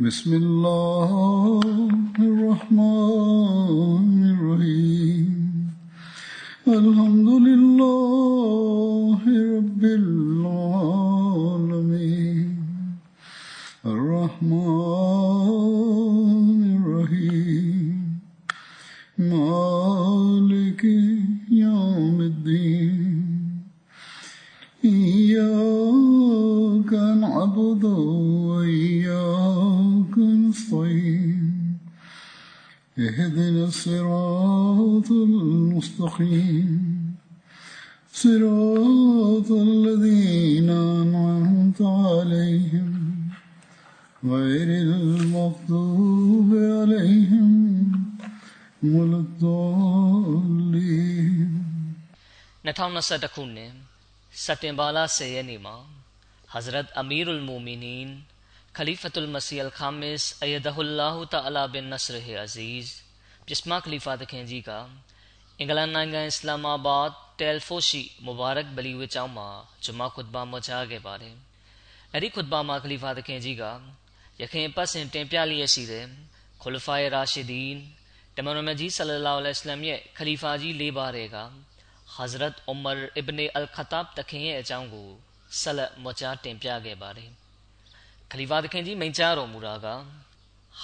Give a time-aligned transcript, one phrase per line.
[0.00, 1.10] بسم الله
[2.18, 4.09] الرحمن
[33.20, 36.68] اهدنا الصراط المستقيم
[38.12, 42.88] صراط الذين أنعمت عليهم
[44.24, 47.50] غير المغضوب عليهم
[48.82, 50.46] ولا الضالين
[52.64, 53.72] 2021ခုနှစ်
[54.44, 55.76] စက်တင်ဘာလ10ရက်နေ့မှာ
[56.54, 58.08] Hazrat Amirul Mu'minin
[58.76, 62.99] Khalifatul Masih Al-Khamis Ayyadahullah Ta'ala bin Nasr Aziz ပြ
[63.59, 64.71] စ်မခလီဖာသခင်ကြီးက
[65.59, 67.09] အင်္ဂလန်နိုင်ငံအစ္စလာမာဘတ်
[67.39, 69.47] တယ်ဖိုရှိမူဘာရက်ဘလီဝေကျောင်းမှာ
[69.83, 71.35] ဂျမာခွတ်ဘာမချာခဲ့ပါတယ်။
[72.13, 72.85] အဲဒီခွတ်ဘာမှာခ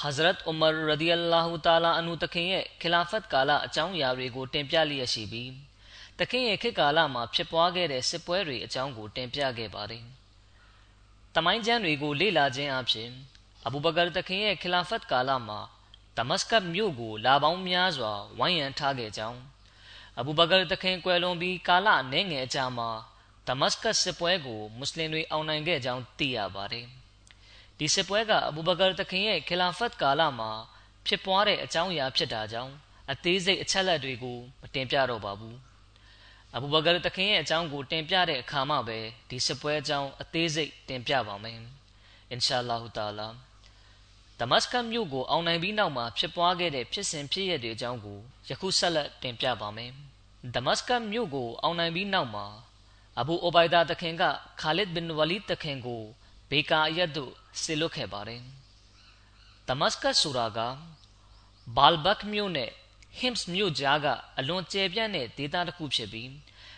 [0.02, 5.52] Hazrat Umar ibn al-Khattab တခင်ရဲ့အကြောင်းကိုဆက်လက်မကြားတင်ပြခဲ့ပါတယ်။ခလီဖာတခင်ကြီးမိန့်ကြားတော်မူတာက Hazrat Umar radiyallahu ta'ala anhu တခင်ရဲ့ခလာဖတ်ကာလအကြောင်းအရာတွေကို တင်ပြလျက်ရှိပြီး
[6.20, 10.04] တခင်ရဲ့ခေတ်ကာလမှာဖြစ်ပွားခဲ့တဲ့စစ်ပွဲတွေအကြောင်းကို တင်ပြခဲ့ပါတယ်။
[11.36, 13.10] တမိုင်းကျမ်းတွေကို လေ့လာခြင်းအပြင်
[13.66, 15.60] အဘူဘကာတခင်ရဲ့ခလာဖတ်ကာလမှာ
[16.18, 19.40] ဒမတ်စကတ်မြို့ကို လာပေါင်းများစွာ ဝိုင်းရံထားခဲ့ကြောင်း
[20.20, 22.90] အဘူဘကာတခင်ကွယ်လွန်ပြီးကာလအနည်းငယ်အကြာမှာ
[23.48, 26.88] ဒမတ်စကတ်စစ်ပွဲကိုမွတ်စလင်တွေအောင်နိုင်ခဲ့ကြောင်းသိရပါတယ်။
[27.80, 30.52] ဒီစစ်ပွဲက အဘူဘကာတခင်ရဲ့ခလာဖတ်ကာလမှာ
[31.06, 32.74] ဖြစ်ပွားတဲ့အကြောင်းအရာဖြစ်တာကြောင့်
[33.12, 35.56] အသေးစိတ်အချက်လက်တွေကို မတင်ပြတော့ပါဘူး။
[36.56, 39.00] အဘူဘကာတခင်ရဲ့အကြောင်းကို တင်ပြတဲ့အခါမှပဲ
[39.30, 41.60] ဒီစစ်ပွဲအကြောင်း အသေးစိတ်တင်ပြပါမယ်။
[42.32, 43.28] အင်ရှာအလ္လာဟူတာလာ
[44.40, 49.92] ဒမတ်စကတ်မြို့ကို အောင်နိုင်ပြီးနောက်မှာ ဖြစ်ပွားခဲ့တဲ့ ဖြစ်စဉ်ဖြစ်ရပ်တွေအကြောင်းကို ယခု ဆက်လက်တင်ပြပါမယ်။
[50.56, 52.46] ဒမတ်စကတ်မြို့ကို အောင်နိုင်ပြီးနောက်မှာ
[53.20, 54.24] အဘူအိုဘိုင်ဒါတခင်က
[54.62, 56.04] ခါလစ်ဘင် ဝလီတခင်ကို
[56.50, 57.32] ဘေကာအယတ်တို့
[57.62, 58.42] ဆေလွတ်ခဲ့ပါတယ်။
[59.68, 60.60] ဒမတ်စကတ်ဆိုတာက
[61.76, 62.72] ဘာလ်ဘတ်မြို့နဲ့
[63.20, 64.08] ဟင်စ်မြို့ကြားက
[64.40, 66.30] အလွန်ကျယ်ပြန့်တဲ့ဒေသတစ်ခုဖြစ်ပြီး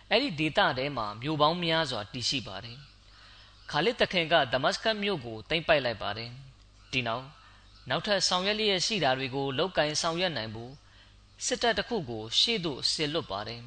[0.09, 2.77] အဲ့ဒီဒေသထဲမှာမြို့ပေါင်းများစွာတည်ရှိပါတယ်။
[3.69, 6.29] ခါလစ်တခင်ကဒမတ်စကတ်မြို့ကိုတင်ပိုက်လိုက်ပါတယ်။
[6.91, 7.25] ဒီနောက်
[7.89, 10.71] နောက်ထပ်ဆောင်ရွက်လျက်ရှိတာတွေကိုလောက်ကင်ဆောင်ရွက်နိုင်ဖို့
[11.45, 13.61] စစ်တပ်တစ်ခုကို ရှေ့သို့ဆစ်လွတ်ပါတယ်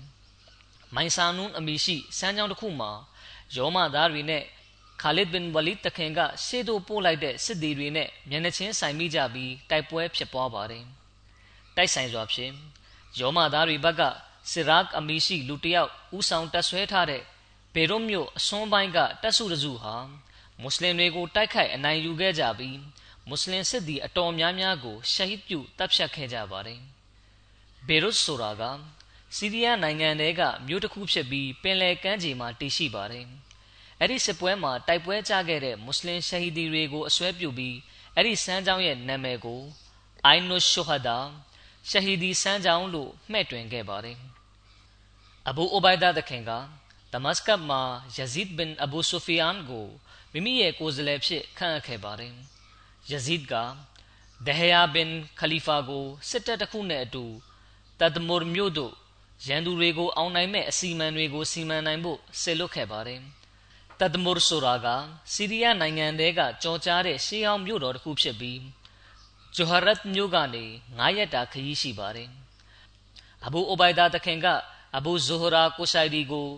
[0.95, 2.91] ။မိုင်ဆာနွန်းအမီရှိစမ်းကြောင်းတစ်ခုမှာ
[3.57, 4.45] ယောမသားတွေနဲ့
[5.03, 10.85] ခါလစ်ဘင်ဝလီတခင်ကရှေ့သို့ပို့လိုက်တဲ့စစ်သည်တွေနဲ့မျက်နှာချင်းဆိုင်မိကြပြီးတိုက်ပွဲဖြစ်ပွားပါတယ်။
[11.77, 12.53] တိုက်ဆိုင်စွာဖြင့်
[13.19, 14.03] ယောမသားတွေဘက်က
[14.53, 17.23] စစ်ရာအမီရှိလူတစ်ယောက်ဥဆောင်တက်ဆွဲထားတဲ့
[17.75, 19.97] ဘေရွတ်မြို့အစွန်းပိုင်းကတပ်စုတစုဟာ
[20.61, 22.79] မွတ်စလင်တွေကိုတိုက်ခိုက်အနိုင်ယူခဲ့ကြပြီး
[23.29, 26.81] မွတ်စလင်စစ်သည်အတော်များများကိုရှဟစ်ပြုတပ်ဖြတ်ခဲ့ကြပါတယ်။
[27.89, 28.63] ဘေရွတ်ဆိုတာက
[29.37, 33.27] စီးရီးယားနိုင်ငံထဲကမြို့တစ်ခုဖြစ်ပြီးပင်လယ်ကမ်းခြေမှာတည်ရှိပါတယ်။
[34.05, 37.77] အဲ့ဒီစစ်ပွဲမှာတိုက်ပွဲကြခဲ့တဲ့မွတ်စလင်ရှဟီဒီတွေကိုအစွဲပြုပြီး
[38.15, 39.63] အဲ့ဒီစမ်းကြောင်းရဲ့နာမည်ကို
[40.25, 41.19] အိုင်နုရှူဟဒါ
[41.89, 44.19] ရှဟီဒီစမ်းကြောင်းလို့မှဲ့တွင်ခဲ့ပါတယ်။
[45.49, 46.51] အဘူအိုဘိုင်ဒါတခင်က
[47.13, 47.83] ဒမတ်စကတ်မှာ
[48.17, 49.87] ယဇီဒ်ဘင်အဘူဆူဖီယန်ကို
[50.33, 52.35] မိမိရဲ့ကိုယ်စားလှယ်ဖြစ်ခန့်အပ်ခဲ့ပါတယ်။
[53.11, 53.55] ယဇီဒ်က
[54.47, 55.11] ဒဟယာဘင်
[55.41, 57.25] ခလီဖာကိုစစ်တပ်တစ်ခုနဲ့အတူ
[58.01, 58.93] တဒမူရ်မြို့သို့
[59.47, 63.23] ရန်သူတွေကိုအောင်နိုင်မဲ့အစီအမံတွေကိုစီမံနိုင်ဖို့ဆေလွတ်ခဲ့ပါတယ်။
[64.03, 64.87] တဒမူရ်ဆိုတာက
[65.33, 68.61] စီးရီးယားနိုင်ငံတဲကကြော်ကြားတဲ့ရှေးဟောင်းမြို့တော်တစ်ခုဖြစ်ပြီး
[69.55, 72.29] ဂျိုဟာရတ်မြို့ကနေ9ရက်တာခရီးရှိပါတယ်။
[73.47, 74.47] အဘူအိုဘိုင်ဒါတခင်က
[74.97, 76.49] အဘူဇိုဟရာကိုဆိုင်ဒီကို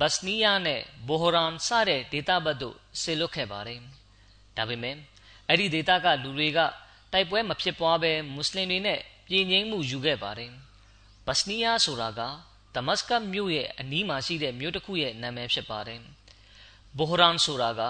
[0.00, 3.80] ဘတ်စနီးယားနဲ့ဘိုဟရန်စတဲ့ဒေသဘက်သို့ဆေလွတ်ခဲ့ပါတယ်။
[4.56, 4.96] ဒါပေမဲ့
[5.48, 6.58] အဲ့ဒီဒေသကလူတွေက
[7.12, 10.52] တိုက်ပွဲမဖြစ်ပွားဘဲမွတ်စလင်တွေနဲ့ပြည်ငြိမ်းမှုယူခဲ့ပါတယ်။
[11.26, 12.20] ဘတ်စနီးယားဆိုတာက
[12.74, 16.00] ဒမတ်စကတ်မြို့ရဲ့အနီးမှာရှိတဲ့မြို့တစ်ခုရဲ့နာမည်ဖြစ်ပါတယ်။
[16.96, 17.82] ဘိုဟရန်ဆိုတာက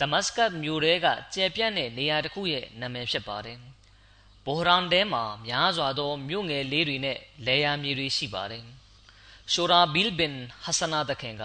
[0.00, 3.58] ဒမတ်စကတ်မြို့ရဲကကျယ်ပြန့်တဲ့နေရာတစ်ခုရဲ့နာမည်ဖြစ်ပါတယ်။
[4.46, 8.64] ဘော်ရန်တဲမှာများစွာသောမြို့ငယ်လေးတွေနဲ့လေယာမြေတွေရှိပါတယ်။
[9.52, 10.34] ရှိုရာဘီလ်ဘင်
[10.64, 11.44] ဟဆနာတခင်က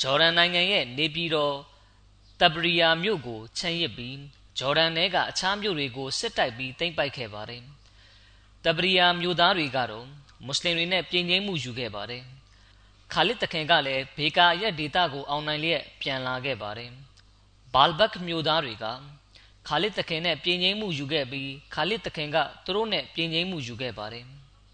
[0.00, 1.54] ဂျော်ဒန်နိုင်ငံရဲ့နေပြည်တော်
[2.40, 4.18] တဘရီယာမြို့ကိုချမ်းရစ်ပြီး
[4.58, 7.62] ဂျော်ဒန်နယ်ကအခြားမြို့တွေကိုစစ်တိုက်ပြီးသိမ်းပိုက်ခဲ့ပါတယ်။
[8.64, 10.06] တဘရီယာမြို့သားတွေကတော့
[10.44, 12.24] မွတ်စလင်တွေနဲ့ပြည်ငင်းမှုယူခဲ့ပါတယ်။
[13.12, 16.90] ခါလစ်တခင်ကလည်းဘေကာရဲ့ဒေတာကိုအောင်နိုင်လျက်ပြန်လာခဲ့ပါတယ်။
[17.74, 18.84] ဘာလ်ဘတ်မြို့သားတွေက
[19.68, 24.24] ခါလစ်တခင်နဲ့ပြည်ငင်းမှုယူခဲ့ပြီးခါလစ်တခင်ကသူတို့နဲ့ပြည်ငင်းမှုယူခဲ့ပါတယ်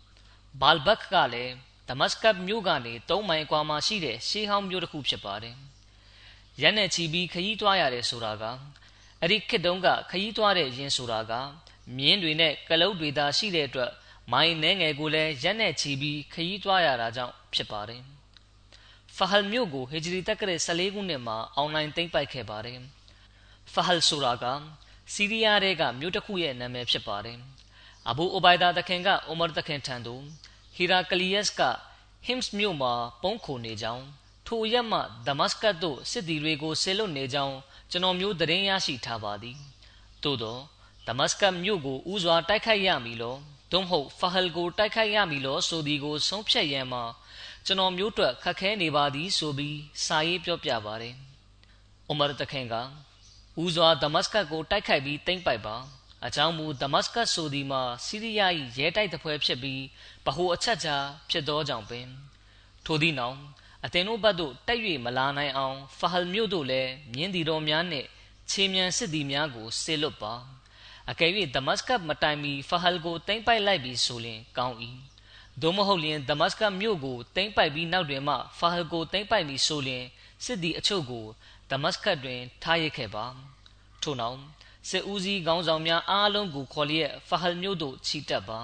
[0.60, 1.52] ။ဘာလ်ဘတ်ကလည်း
[1.88, 5.54] ဒမတ်စကတ်မြို့ကနေ၃မိုင်ကွာမှာရှိတဲ့ရှေးဟောင်းမြို့တစ်ခုဖြစ်ပါတယ်။
[6.62, 8.44] ရက်နဲ့ချီပြီးခရီးသွားရတယ်ဆိုတာက
[9.20, 11.32] အဲ့ဒီခေတ်တုန်းကခရီးသွားတဲ့ရင်ဆိုတာက
[11.96, 13.92] မြင်းတွေနဲ့ကလုတ်တွေသာရှိတဲ့အတွက်
[14.32, 18.04] မိုင်းနှဲငယ်ကိုလည်းရက်နဲ့ချီပြီးခရီးသွားရတာကြောင့်ဖြစ်ပါတယ်။
[19.18, 22.78] ဖဟလ်မြို့ကိုဟီဂျရီတက္ကရာ14ခုနှစ်မှာအွန်လိုင်းသိမ်းပိုက်ခဲ့ပါတယ်။
[23.72, 24.44] ဖဟလ်ဆိုတာက
[25.12, 27.38] စီးရီးယားရဲ့ကမြို့တစ်ခုရဲ့နာမည်ဖြစ်ပါတယ်။
[28.10, 30.22] အဘူအိုဘိုင်ဒါတခင်ကအိုမာတခင်ထံသို့
[30.74, 31.62] ဟီရာကလီယက်စ်က
[32.26, 32.92] ဟင်စ်မြို့မှာ
[33.22, 34.04] ပုံခိုနေကြောင်း
[34.46, 37.56] ထိုရက်မှဒမတ်စကတ်သို့စစ်သည်တွေကိုဆေလွတ်နေကြောင်း
[37.90, 39.56] ကျွန်တော်မျိုးသတင်းရရှိထားပါသည်
[40.22, 40.58] သို့သော
[41.06, 43.38] ဒမတ်စကတ်မြို့ကိုဥစွာတိုက်ခိုက်ရမည်လို့
[43.72, 47.02] သို့မဟုတ်ဖဟလ်ကိုတိုက်ခိုက်ရမည်လို့ဆိုသည်ကိုဆုံးဖြတ်ရန်မှာ
[47.70, 51.14] ကျွန်တော်မျိုးတွက်ခက်ခဲနေပါသည်ဆိုပြီးစာရေးပြောပြပါတယ်။
[52.08, 52.74] အိုမာတခင်က
[53.62, 55.76] ဥစွာဒမတ်စကတ်ကိုတိုက်ခိုက်ပြီးတိမ့်ပိုက်ပါ
[56.26, 59.82] အကြောင်းမူဒမတ်စကတ်ဆိုဒီမှာစီးရီးယား၏ရဲတိုက်တပွဲဖြစ်ပြီး
[60.26, 62.06] ဗဟိုအချက်ကြားဖြစ်သောကြောင့်ပင်
[62.84, 63.36] ထိုသည့်နောက်
[63.84, 68.08] အသင်တို့ဘက်သို့တက်၍မလာနိုင်အောင်ဖဟလ်မြို့သို့လည်းမြင်းတီတော်များနှင့်
[68.50, 70.34] ခြေမြန်စစ်သည်များကိုဆေလွတ်ပါ
[71.10, 74.76] အကယ်၍ဒမတ်စကတ်မတိုင်မီဖဟလ်ကိုတင်ပိုက်လိုက်ပြီးဆိုရင်ကောင်း၏
[75.62, 80.04] သို့မဟုတ်လျင်ဒမတ်စကတ်မြို့ကိုတင်ပိုက်ပြီးနောက်တွင်မှဖဟလ်ကိုတင်ပိုက်ပြီးဆိုလျင်
[80.44, 81.24] စစ်သည်အချို့ကို
[81.70, 83.24] ဒမတ်စကတ်တွင် ထားရခဲ့ပါ
[84.02, 84.38] ထို့နောက်
[84.88, 88.60] စစ်ဦးစီးခေါင်းဆောင်များအားလုံးကိုခေါ်လျက်ဖဟလ်မြို့သို့ချီတက်ပါ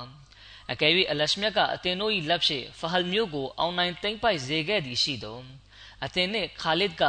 [0.70, 5.38] အကယ်၍အလရှမြတ်ကအသင်တို့၏လက်ဖြင့်ဖဟလ်မြို့ကိုအောင်နိုင်သိမ့်ပိုက်စေခဲ့သည်ရှိသော
[6.05, 7.02] အသင်နှင့်ခါလစ်က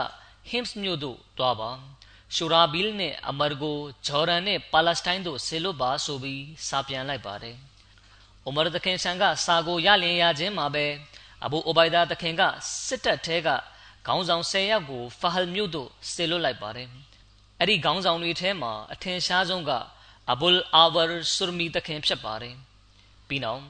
[0.49, 1.71] ဟင်စ်မြို့သို့တွားပါ
[2.35, 3.77] ရှူရာဘီလ်နှင့်အမာကို
[4.07, 7.57] ဂျော်ဒန်နှင့်ပါလက်စတိုင်းသို့ဆေလွတ်ပါဆိုပြီးစာပြန်လိုက်ပါတယ်။
[8.47, 10.85] အိုမာတခင်ဆန်ကစာကိုရလျင်ရခြင်းမှာပဲ
[11.45, 12.41] အဘူအိုဘိုင်ဒါတခင်က
[12.87, 13.49] စစ်တပ်ထဲက
[14.05, 16.87] ခေါင်းဆောင်၁၀ယောက်ကိုဖဟလ်မြို့သို့ဆေလွတ်လိုက်ပါတယ်။
[17.59, 19.71] အဲ့ဒီခေါင်းဆောင်တွေထဲမှာအထင်ရှားဆုံးက
[20.31, 21.03] အဘူလ်အာဝါ
[21.35, 22.55] ဆူမီတခင်ဖြစ်ပါတယ်။
[23.27, 23.61] ပြီးနောက်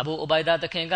[0.00, 0.94] အဘူအိုဘိုင်ဒါတခင်က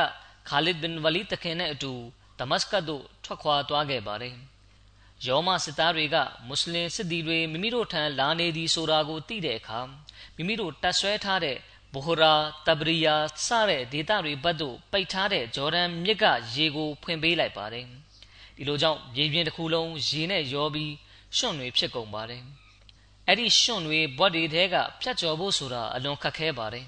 [0.49, 1.93] ခါလစ်ဘင်ဝလီတခင်နဲ့အတူ
[2.39, 4.35] ဒမတ်စကတ်သို့ထွက်ခွာသွားခဲ့ပါတယ်။
[5.27, 6.17] ယောမစစ်သားတွေက
[6.47, 9.81] မွတ်စလင်စစ်သည်တွေမိမိတို့ထံလာနေသည်ဆိုတာကိုသိတဲ့အခါ
[10.37, 11.57] မိမိတို့တပ်ဆွဲထားတဲ့
[11.93, 12.33] ဘိုဟရာ
[12.67, 13.15] တဘရီယာ
[13.47, 16.25] စတဲ့ဒေသတွေဘက်သို့ ပိတ်ထားတဲ့ ဂျော်ဒန်မြစ်က
[16.55, 17.87] ရေကို ဖွင့်ပေးလိုက်ပါတယ်
[18.57, 20.93] ဒီလိုကြောင့်ရေပြင်တစ်ခုလုံး ရေနဲ့ရောပြီး
[21.37, 22.43] ရွှွန့်တွေဖြစ်ကုန်ပါတယ်
[23.27, 26.87] အဲ့ဒီရွှွန့်တွေဘွက်တွေထဲက ဖြတ်ကျော်ဖို့ဆိုတာ အလွန်ခက်ခဲပါတယ်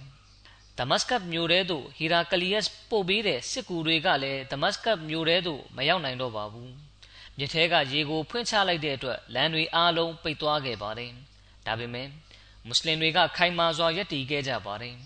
[0.79, 6.73] ဒမတ်စကတ်မြို့ထဲသို့ ဟီရာကလီယက်ပို့ပေးတဲ့ စစ်ကူတွေကလည်း ဒမတ်စကတ်မြို့ထဲသို့ မရောက်နိုင်တော့ပါဘူး
[7.39, 11.11] မြစ်ထဲက ရေကို ဖွင့်ချလိုက်တဲ့အတွက် လမ်းတွေအားလုံး ပိတ်သွားခဲ့ပါတယ်။
[11.67, 12.09] ဒါပေမဲ့
[12.71, 14.97] မွတ်စလင်တွေက ခိုင်မာစွာရပ်တည်ခဲ့ကြပါတယ်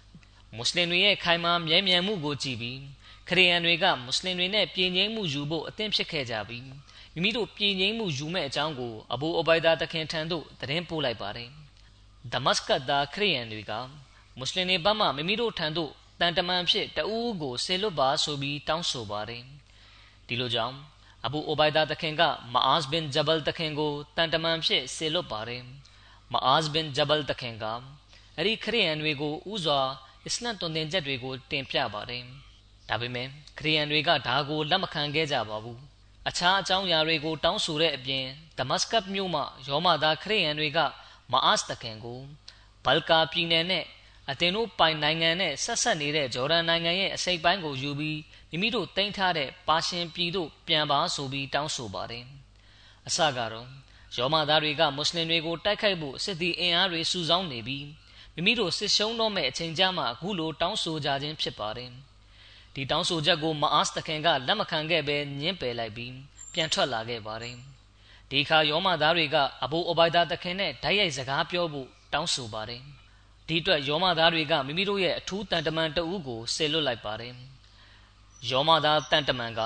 [0.56, 2.78] ။မွတ်စလင်တွေရဲ့ခိုင်မာမြဲမြံမှုကိုကြည့်ပြီး
[3.28, 6.64] ခရီးယန်တွေကမွတ်စလင်တွေနဲ့ပြည်ငြိမ်းမှုယူဖို့အသင့်ဖြစ်ခဲ့ကြပြီး
[7.14, 11.48] မိမိတို့ပြည်ငြိမ်းမှုယူမဲ့အကြောင်းကိုအဘူအဘိုင်ဒါတခင်ထံသို့သတင်းပို့လိုက်ပါတယ်။
[12.32, 13.72] ဒမတ်စကတ်သားခရီးယန်တွေက
[14.38, 19.42] မွတ်စလင်တွေဘက်မှမိမိတို့ထံသို့တန်တမန်ဖြစ်တအူးကိုဆေလွတ်ပါဆိုပြီးတောင်းဆိုပါတယ်။
[20.28, 20.76] ဒီလိုကြောင့်
[21.26, 22.22] အဘူအိုဘိုင်ဒါတခင်က
[22.54, 25.62] မအာဇ်ဘင်ဂျဘလ်တခင်ကိုတန်တမန်ဖြစ်ဆေလွတ်ပါတယ်
[26.32, 27.64] မအာဇ်ဘင်ဂျဘလ်တခင်က
[28.36, 29.80] အဲ့ဒီခရီးယန်တွေကိုဥစွာ
[30.26, 32.22] အစ္စလမ်တွင်တင်ချက်တွေကိုတင်ပြပါတယ်
[32.88, 33.26] ဒါပေမဲ့
[33.58, 35.78] ခရီးယန်တွေကဒါကိုလက်မခံခဲ့ကြပါဘူး
[36.28, 38.24] အခြားအကြောင်းအရာတွေကိုတောင်းဆိုတဲ့အပြင်
[38.58, 40.78] ဒမတ်စကတ်မြို့မှရောမသားခရီးယန်တွေက
[41.32, 42.20] မအာဇ်တခင်ကို
[42.84, 43.84] ဘလကာပြည်နယ်နဲ့
[44.30, 48.20] အတင်တို့ပိုင်နိုင်ငံနဲ့ဆက်ဆက်နေတဲ့ဂျော်ဒန်နိုင်ငံရဲ့အစိပ်ပိုင်းကိုယူပြီး
[48.50, 52.24] မိမိတို့တင်ထားတဲ့ပါရှင်ပြည်သို့ပြန်ပါဆိုပြီးတောင်းဆိုပါတယ်။
[53.08, 53.68] အစကတော့
[54.16, 57.86] ရောမသားတွေကမွတ်စလင်တွေကိုတိုက်ခိုက်ဖို့စစ်သည်အင်အားတွေစုဆောင်းနေပြီး
[58.34, 61.90] မိမိတို့စစ်ရှုံးတော့မဲ့အချိန်ကြမှာအခုလိုတောင်းဆိုကြခြင်းဖြစ်ပါတယ်။
[62.74, 66.14] ဒီတောင်းဆိုချက်ကိုမအာစ်တခင်ကလက်မခံခဲ့ဘဲညှင်းပယ်လိုက်ပြီး
[66.52, 67.56] ပြန်ထွက်လာခဲ့ပါတယ်။
[68.30, 72.82] ဒီခါရောမသားတွေကအဘူအဘိုင်ဒါတခင်နဲ့ဓာတ်ရိုက်စကားပြောဖို့တောင်းဆိုပါတယ်။
[73.48, 77.34] ဒီအတွက်ယောမသားတွေကမိမိတို့ရဲ့အထူးတန်တမန်တအူးကိုဆေလွတ်လိုက်ပါတယ်။
[78.50, 79.60] ယောမသားတန်တမန်က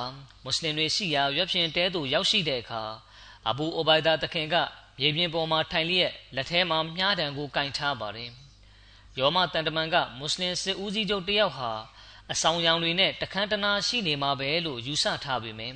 [0.44, 2.82] မွတ်စလင်တွေရှိရာရွက်ဖြင်တဲသို့ရောက်ရှိတဲ့အခါ
[3.48, 4.56] အဘူအိုဘိုင်ဒါတခင်က
[4.98, 8.30] မြေပြင်ပေါ်မှာထိုင်လျက်လက်ထဲမှာမြားတံကိုကင်ထားပါတယ်။
[9.18, 11.70] ယောမတန်တမန်ကမွတ်စလင်စစ်ဦးစီးချုပ်တယောက်ဟာ
[12.32, 15.74] အဆောင်ရောင်တွေနဲ့တခမ်းတနာရှိနေမှာပဲလို့ယူဆထားပေမယ့်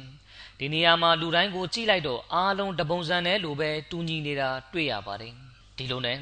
[0.58, 5.32] ဒီနေရာမှာလူတိုင်းကိုကြည့်လိုက်တော့အားလုံးတပုံစံနဲ့လိုပဲတူညီနေတာတွေ့ရပါတယ်
[5.76, 6.18] ဒီလိုနဲ့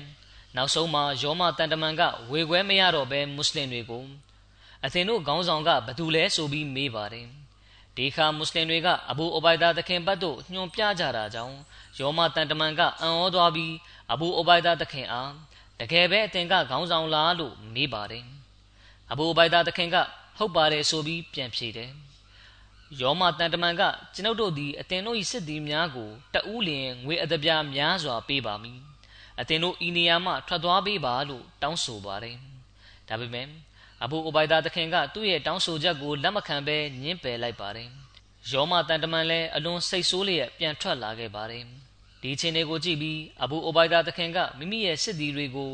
[0.56, 4.04] နောက်ဆုံးမှာယောမတန်တမန်ကဝေခွဲမရတော့ပဲမွတ်စလင်တွေကို
[4.84, 7.26] အသင်တို့ခေါင်းဆောင်ကဘသူလဲဆိုပြီးမေးပါတယ်
[7.96, 11.56] ဒီခါမွတ်စလင်တွေကအဘူအိုဘိုင်ဒါသခင်ဘတ်တို့ညွှန်ပြကြတာကြောင့်
[11.98, 13.74] ယောမတန်တမန်ကအံ့ဩသွားပြီး
[14.12, 15.32] အဘူအိုဘိုင်ဒါသခင်အား
[15.80, 18.24] တကယ်ပဲအသင်ကခေါင်းဆောင်လားလို့မေးပါတယ်
[19.10, 19.96] အဘူအိုဘိုင်ဒါသခင်က
[20.38, 21.90] ဟုတ်ပါတယ်ဆိုပြီးပြန်ဖြေတယ်
[23.00, 23.82] ယောမတန်တမန်က
[24.14, 28.80] ကျွန်ုပ်တို့သည်အသင်တို့၏စစ်သည်များကိုတအူးလျင်ငွေအသပြားများစွာပေးပါမည်
[29.40, 32.36] အသင်တို့ဤနေရာမှထွက်သွားပေးပါလို့တောင်းဆိုပါတယ်
[33.08, 33.46] ဒါပေမဲ့
[34.04, 37.88] အဘူအိုဘိုင်ဒါတခင်ကသူ့ရဲ့တောင်းဆိုချက်ကိုလက်မခံဘဲညှင်းပယ်လိုက်ပါတယ်
[38.50, 41.64] ယောမတန်တမန်လည်းအလွန်စိတ်ဆိုးလျက်ပြန်ထွက်လာခဲ့ပါတယ်
[42.20, 45.72] ဒီအချိန်တွေကိုကြည့်ပြီးအဘူအိုဘိုင်ဒါတခင်ကမိမိရဲ့စစ်သည်တွေကို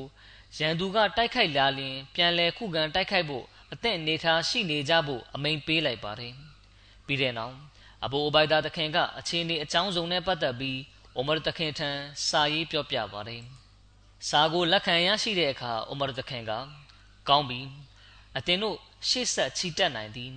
[0.58, 6.34] ရန်သူကတိုက်ခိုက်လာရင်ပြန်လည်ခုခံတိုက်ခိုက်ဖို့အသင့်အနေထားရှိနေကြဖို့အမိန်ပေးလိုက်ပါတယ်
[7.06, 7.54] ပြီးတဲ့နောက်
[8.04, 10.78] အဘူအိုဘိုင်ဒါတခင်ကအခြေအနေအကြောင်းစုံနဲ့ပတ်သက်ပြီး
[11.16, 11.90] အိုမာတခင်ထံ
[12.28, 13.42] စာရေးပြောပြပါတယ်
[14.28, 16.52] စာကိုလက်ခံရရှိတဲ့အခါအိုမာတခင်က
[17.28, 17.60] ကောင်းပြီ
[18.38, 18.76] အသင်တို့
[19.08, 20.32] ရှေ့ဆက်ချီတက်နိုင်သည်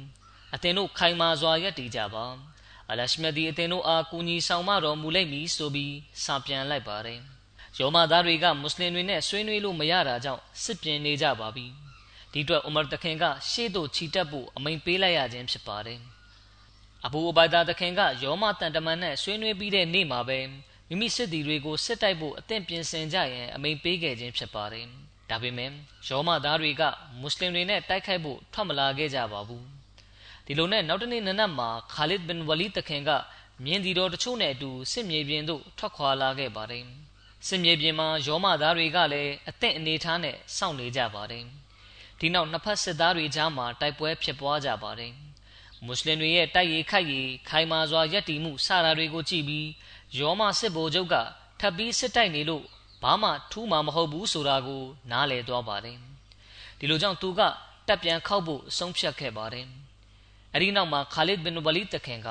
[0.53, 2.25] အသင်တို့ခိုင်မာစွာရပ်တည်ကြပါ
[2.89, 7.19] အလရှမြတ်ဒီအသင်တို့အားကူညီဆောင်မတော်မူလိမ့်မည်ဆိုပြီးစာပြန်လိုက်ပါတယ်
[7.79, 11.67] ယောမသားတွေကမွတ်စလင်တွေနဲ့ဆွေးနွေးလို့မရတာကြောင့်စစ်ပြင်နေကြပါပြီ
[12.31, 15.99] ဒီအတွက်ဥမာတခင်ကရှေ့သို့ချီတက်ဖို့အမိန်ပေးလိုက်ရခြင်းဖြစ်ပါတယ်
[17.05, 20.39] အဘူအဘိုင်ဒါတခင်ကယောမတန်တမန်နဲ့ဆွေးနွေးပြီးတဲ့နေ့မှာပဲ
[20.89, 24.87] မိမိစစ်သည်တွေကိုစစ်တိုက်ဖို့အသင့်ပြင်ဆင်ကြရန်အမိန်ပေးခဲ့ခြင်းဖြစ်ပါတယ်
[25.29, 25.69] ဒါပေမဲ့
[26.07, 26.83] ယောမသားတွေက
[27.19, 29.65] မွတ်စလင်တွေနဲ့တိုက်ခိုက်ဖို့ထွက်မလာခဲ့ကြပါဘူး
[30.45, 33.09] ဒီလိုနဲ့နောက်တနေ့နနက်မှာခါလစ်ဘင်ဝလီတခင်က
[33.63, 36.85] မြင်းဒီတော်တချို့နဲ့အတူစစ်မြေပြင်သို့ထွက်ခွာလာခဲ့ပါတယ်
[37.47, 41.43] စစ်မြေပြင်မှာယောမသားတွေကလည်းအသင့်အနေထားနဲ့စောင့်နေကြပါတယ်
[42.19, 45.13] ဒီနောက်နှစ်ဖက်စစ်သားတွေကြားမှာတိုက်ပွဲဖြစ်ပွားကြပါတယ်
[45.85, 49.67] မွတ်စလင်တွေရဲ့တိုက်ရိုက်ခိုက်ရီခိုင်မာစွာရပ်တည်မှုစတာတွေကိုကြည့်ပြီး
[50.19, 51.15] ယောမစစ်ဗိုလ်ချုပ်က
[51.59, 52.63] ထပ်ပြီးစစ်တိုက်နေလို့
[53.05, 55.97] ဘာမှထူးမှာမဟုတ်ဘူးဆိုတာကို နားလည်သွားပါတယ်
[56.79, 57.41] ဒီလိုကြောင့်သူက
[57.87, 59.67] တပ်ပြန်ခောက်ဖို့ဆုံးဖြတ်ခဲ့ပါတယ်
[60.53, 62.29] အဲဒီနောက်မှာခါလစ်ဘင်ဝလီတခင်က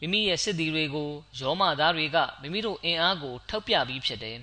[0.00, 4.38] မိမိရဲ့စစ်သည်တွေကိုယောမသားတွေကမိမိတို့အင်အားကိုထောက်ပြပြီးဖြစ်တယ်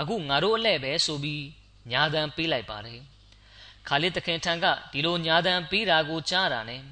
[0.00, 1.44] အခုငါတို့အလဲ့ပဲဆိုပြီး
[1.90, 3.00] ညာတန်ပေးလိုက်ပါတယ်
[3.88, 6.82] ခါလစ်တခင်ထံကဒီလိုညာတန်ပေးတာကိုကြားတာနဲ့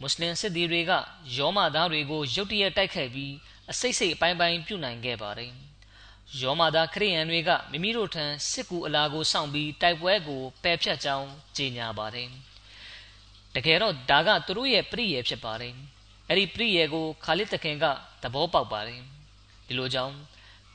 [0.00, 0.92] မွတ်စလင်စစ်သည်တွေက
[1.36, 3.32] ယောမသားတွေကိုရုတ်တရက်တိုက်ခိုက်ပြီး
[3.70, 5.52] အစိတ်စိတ်အပိုင်းပိုင်းပြုတ်နိုင်ခဲ့ပါတယ်
[6.40, 12.28] ယောမာသားခရိယန်တွေကမိမိတို့ထံစစ်ကူအလာကိုစောင့်ပြီးတိုက်ပွဲကိုပယ်ဖြတ်ကြောင်းကြေညာပါတယ်
[13.54, 15.74] တကယ်တော့ဒါကသူတို့ရဲ့ပြည့်ရဖြစ်ပါတယ်
[16.28, 17.84] အဲ့ဒီပြည့်ရကိုခါလစ်တခင်က
[18.22, 19.00] သဘောပေါက်ပါတယ်
[19.66, 20.14] ဒီလိုကြောင့်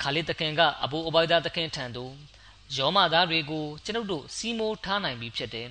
[0.02, 2.14] ခါလစ်တခင်ကအဘူအဘိုင်ဒါတခင်ထံသို့
[2.78, 5.70] ယောမာသားတွေကိုကျွန်ုပ်တို့စီးမိုးထားနိုင်ပြီဖြစ်တယ်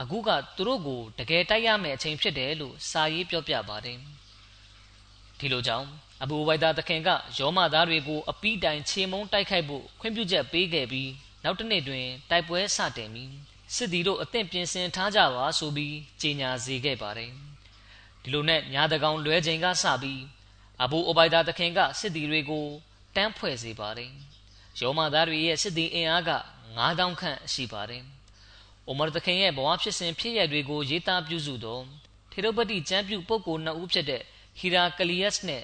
[0.00, 3.98] အခုကသူတို့ကိုတကယ်တိုက်ရမယ့်အချိန်ဖြစ်တယ်လို့စာရေးပြောပြပါတယ်
[5.38, 5.88] ဒီလိုကြောင့်
[6.22, 11.10] အဘူဝိုင်ဒါတခင်ကယောမသားတွေကိုအပီးတိုင်ခြေမုံတိုက်ခိုက်ဖို့ခွင့်ပြုချက်ပေးခဲ့ပြီး
[11.44, 13.32] နောက်တစ်နေ့တွင်တိုက်ပွဲစတင်ပြီး
[13.74, 17.30] စစ်သည်တို့အသင့်ပြင်ဆင်ထားကြပါဆိုပြီးကြေညာစေခဲ့ပါတယ်
[18.22, 20.22] ဒီလိုနဲ့ညာတကောင်လွဲချိန်ကစပြီး
[20.82, 22.66] အဘူအိုဘိုင်ဒါတခင်ကစစ်သည်တွေကို
[23.16, 24.12] တန်းဖွဲ့စေပါတယ်
[24.80, 26.30] ယောမသားတွေရဲ့စစ်သည်အင်အားက
[26.76, 28.04] 9000ခန့်ရှိပါတယ်
[28.86, 31.82] အိုမာတခင်ရဲ့ဘဝဖြစ်စဉ်ဖြစ်ရပ်တွေကိုရေးသားပြုစုတော့
[32.32, 34.22] ထေရပတိကျမ်းပြုပုဂ္ဂိုလ်နှစ်ဦးဖြစ်တဲ့
[34.58, 35.62] ဟီရာကလီယက်စ်နဲ့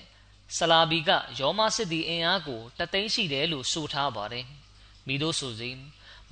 [0.57, 4.47] ဆလာဘီကယောမစစ်သည်အင်အားကိုတသိန်းရှိတယ်လို့ဆိုထားပါတယ်
[5.07, 5.71] မိတို့ဆိုစီ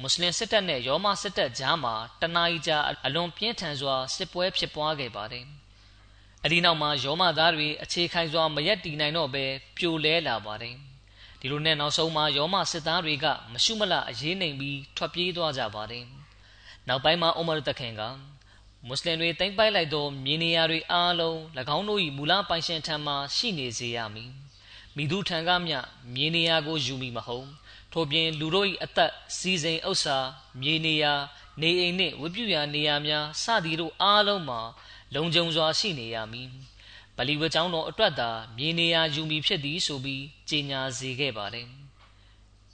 [0.00, 5.46] မွတ်စလင်စစ်တပ်နဲ့ယောမစစ်တပ်ကြားမှာတနားကြာအလွန်ပြင်းထန်စွာစစ်ပွဲဖြစ်ပွားခဲ့ပါတယ်
[6.44, 9.44] အဒီနောက်မှာယောမသားတွေအခြေခိုင်စွာမရက်တီနိုင်တော့ဘဲ
[9.76, 10.76] ပြိုလဲလာပါတယ်
[11.40, 16.04] ဒီလိုနဲ့နောက်ဆုံးမှာယောမစစ်သားတွေကမရှုမလအရေးနိုင်ပြီးထွက်ပြေးသွားကြပါတယ်
[16.88, 18.02] နောက်ပိုင်းမှာအိုမာတခင်က
[18.88, 21.36] မွတ်စလင်တွေတိမ့်ပိုက်လိုက်သောမြေနေရာတွေအားလုံး၎
[21.76, 24.30] င်းတို့၏မူလပိုင်ရှင်ထံမှရှိနေစေရမည်
[24.96, 25.78] မိသူထံကမျှ
[26.14, 27.48] မြေနေရာကိုယူမိမဟုတ်
[27.92, 30.18] ထို့ပြင်လူတို့၏အသက်စီစဉ်ဥစ္စာ
[30.60, 31.14] မြေနေရာ
[31.60, 34.60] နေအိမ်နှင့်ဝပြူရာနေရာများစသည်တို့အားလုံးမှာ
[35.14, 36.48] လုံခြုံစွာရှိနေရမည်
[37.16, 41.68] ဗလီဝကျောင်းတော်အတွက်သာမြေနေရာယူမိဖြစ်သည်ဆိုပြီးကြေညာစေခဲ့ပါတယ်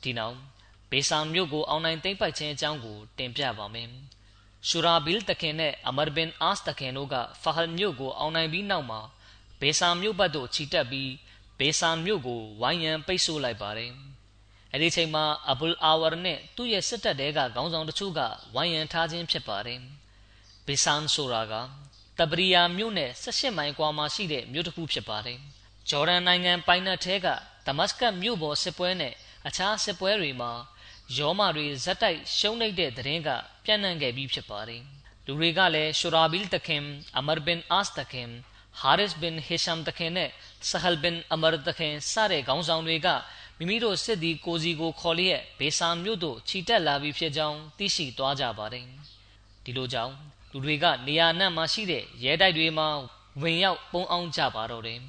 [0.03, 0.37] ဒီနောက်
[0.91, 3.89] ဘေဆာမြို့ကိုအောင်နိုင်သိမ့်ပိုက်ခြင်းအကြောင်းကိုတင်ပြပါမယ်
[4.69, 9.01] ရှူရာဘီလ်တခင်နဲ့ အမာဘင် အာစ်တခင်တို့ကဖဟလ်မြို့ကို အောင်နိုင်ပြီးနောက်မှာ
[9.61, 11.11] ဘေဆာမြို့ဘက်သို့ခြိတက်ပြီး
[11.59, 13.91] ဘေဆာမြို့ကို ဝိုင်းရန်ပိတ်ဆို့လိုက်ပါတယ်။
[14.73, 18.21] အဲဒီချိန်မှာ အဘူလ်အာဝါနဲ့ သူ့ရဲ့စစ်တပ်တွေကခေါင်းဆောင်တချို့က
[18.55, 19.81] ဝိုင်းရန်ထားခြင်းဖြစ်ပါတယ်။
[20.67, 21.55] ဘေဆန်ဆိုတာက
[22.19, 25.39] တဘရီယာမြို့နဲ့18မိုင်ကွာမှာရှိတဲ့ မြို့တစ်ခုဖြစ်ပါတယ်။
[25.91, 27.27] ဂျော်ဒန်နိုင်ငံပိုင်နက်ထဲက
[27.67, 29.15] ဒမတ်စကတ်မြို့ပေါ်စစ်ပွဲနဲ့
[29.47, 30.53] အခြားစစ်ပွဲတွေမှာ
[31.17, 33.29] ယောမတွေဇက်တိုက် ရှုံးနေတဲ့သတင်းက
[33.65, 34.83] ပြန့်နှံ့ခဲ့ပြီးဖြစ်ပါတယ်
[35.27, 36.83] လူတွေကလည်းရှူရာဘီလ်တခင်
[37.19, 38.29] အမာဘင်အာစ်တခင်
[38.79, 40.31] ဟာရစ်ဘင်ဟေရှမ်တခင်နဲ့
[40.69, 43.09] ဆဟလ်ဘင်အမာတခင် စတဲ့ခေါင်းဆောင်တွေက
[43.59, 48.87] မိမိတို့ စစ်သည် ကိုစီကို ခေါ်လျက် ဘေဆာမြို့သို့ခြိတက်လာပြီးဖြစ်ကြောင်း သိရှိသွားကြပါတယ်
[49.65, 50.15] ဒီလိုကြောင့်
[50.53, 52.89] လူတွေက နေရာနံမှာရှိတဲ့ ရဲတိုက်တွေမှာ
[53.43, 55.01] ဝင်ရောက် ပုံအောင်ကြပါတော့တယ်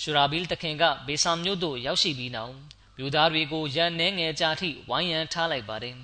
[0.00, 2.54] ရှူရာဘီလ်တခင်က ဘေဆာမြို့သို့ ရောက်ရှိပြီးနောက်
[2.96, 5.96] မြို့သားတွေကိုရန်နှဲငယ်ကြာထိဝိုင်းရန်ထားလိုက်ပါတယ်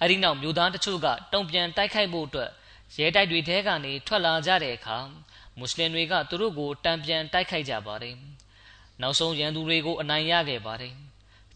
[0.00, 2.50] အဲဒီနောက်မြို့သားတချို့ကတုံ့ပြန်တိုက်ခိုက်ဖို့အတွက်
[2.96, 4.98] ရဲတိုက်တွေထဲကနေထွက်လာကြတဲ့အခါ
[5.58, 8.16] မွတ်စလင်တွေကသူတို့ကိုတံပြန်တိုက်ခိုက်ကြပါတယ်
[9.00, 10.94] နောက်ဆုံးရန်သူတွေကိုအနိုင်ရခဲ့ပါတယ်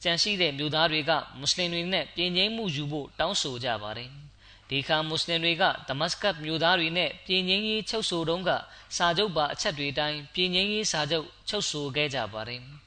[0.02, 4.11] ကြံရှိတဲ့မြို့သားတွေကမွတ်စလင်တွေနဲ့ပြည်ငိမ့်မှုယူဖို့တောင်းဆိုကြပါတယ်
[4.71, 8.50] ဒီခါမွတ်စလင်တွေကဒမတ်စကတ်မြို့သားတွေနဲ့ပြည်ငိမ့်ရေးချုပ်ဆိုတုန်းက
[8.97, 12.82] စာချုပ်ပါအချက်တွေတိုင်းပြည်ငိမ့်ရေးစာချုပ်ချုပ်ဆိုခဲ့ကြပါတယ်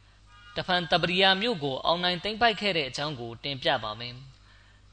[0.55, 4.15] တဖန်တပရိယာမြို့ကိုအောင်နိုင်သိမ့်ပိုက်ခဲ့တဲ့အကြောင်းကို တင်ပြပါမယ်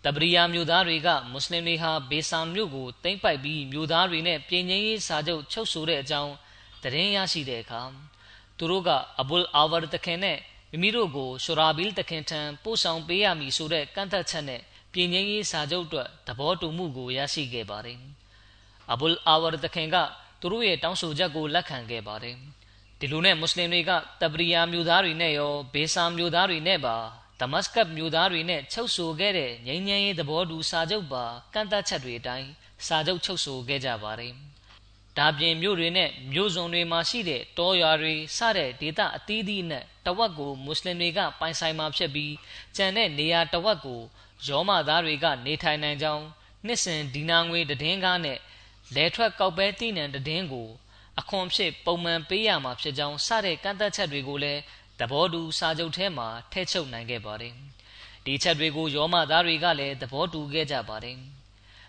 [0.05, 6.33] တပရိယာမြို့သားတွေကမွတ်စလင်တွေဟာဘေဆာမြို့ကိုသိမ့်ပိုက်ပြီးမြို့သားတွေနဲ့ပြည်ငိမ့်ရေးစာချုပ်ချုပ်ဆိုတဲ့အကြောင်း
[6.83, 7.83] သတင်းရရှိတဲ့အခါ
[8.59, 8.91] သူတို့က
[9.21, 10.39] အဘူလ်အာဝါတခင်နဲ့
[10.71, 14.61] မိမိတို့ကိုရှူရာဘီလ်တခင်ထံပို့ဆောင်ပေးရမည်ဆိုတဲ့ကန့်သက်ချက်နဲ့
[14.93, 17.99] ပြည်ငင်းရေးစာချုပ်အတွက်သဘောတူမှုကိုရရှိခဲ့ပါတယ်။
[18.93, 19.97] အဘူလ်အာဝါတခင်က
[20.41, 22.39] သူတို့ရဲ့တောင်းဆိုချက်ကိုလက်ခံခဲ့ပါတယ်။
[23.05, 23.91] ဒီလိုနဲ့မွတ်စလင်တွေက
[24.21, 26.97] တဘရီယာမျိုးသားတွေနဲ့ရောဘေဆာမျိုးသားတွေနဲ့ပါ
[27.41, 32.49] ဒမတ်စကတ်မျိုးသားတွေနဲ့ချုပ်ဆိုခဲ့တဲ့ငြိမ်းချမ်းရေးသဘောတူစာချုပ်ပါကန့်သက်ချက်တွေအတိုင်း
[32.87, 34.33] စာချုပ်ချုပ်ဆိုခဲ့ကြပါတယ်။
[35.19, 42.35] ဒါပြင်မြို့တွေနဲ့မြို့စုံတွေမှာရှိတဲ့တောရွာတွေစတဲ့ဒေသအသီးသီးနဲ့တဝက်ကိုမွတ်စလင်တွေကပိုင်ဆိုင်မှာဖြစ်ပြီး
[42.77, 44.01] ကျန်တဲ့နေရာတဝက်ကို
[44.47, 46.25] ရောမသားတွေက နေထိုင်နိုင်ကြောင်း
[46.67, 48.39] နှစ်စဉ်ဒီနာငွေတည်င်းကားနဲ့
[48.95, 50.69] လဲထွက်ကောက်ပဲတိနံတည်င်းကို
[51.21, 54.61] အခွန်ဖြစ် ပုံမှန်ပေးရမှာဖြစ်ကြောင်း စတဲ့ ကန့်သက်ချက်တွေကိုလည်း
[55.01, 57.55] သဘောတူစာချုပ်ထဲမှာ ထည့်ချုပ်နိုင်ခဲ့ပါတယ်
[58.25, 61.19] ဒီချက်တွေကို ရောမသားတွေကလည်း သဘောတူခဲ့ကြပါတယ်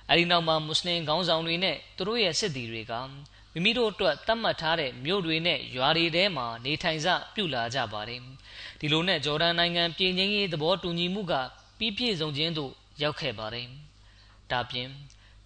[0.09, 2.93] အဲဒီနောက်မှာ မွတ်စလင်ခေါင်းဆောင်တွေနဲ့ သူတို့ရဲ့စစ်သည်တွေက
[3.53, 8.21] မိမိတို့အတွက် သတ်မှတ်ထားတဲ့ မြို့တွေနဲ့ ရွာတွေထဲမှာ နေထိုင်စပြုလာကြပါတယ်
[8.79, 11.33] ဒီလိုနဲ့ ဂျော်ဒန်နိုင်ငံ ပြည်ငင်းရေးသဘောတူညီမှုက
[11.77, 13.67] ပြီးပြည့်စုံခြင်းသို့ ရောက်ခဲ့ပါတယ်
[14.51, 14.89] ဒါပြင်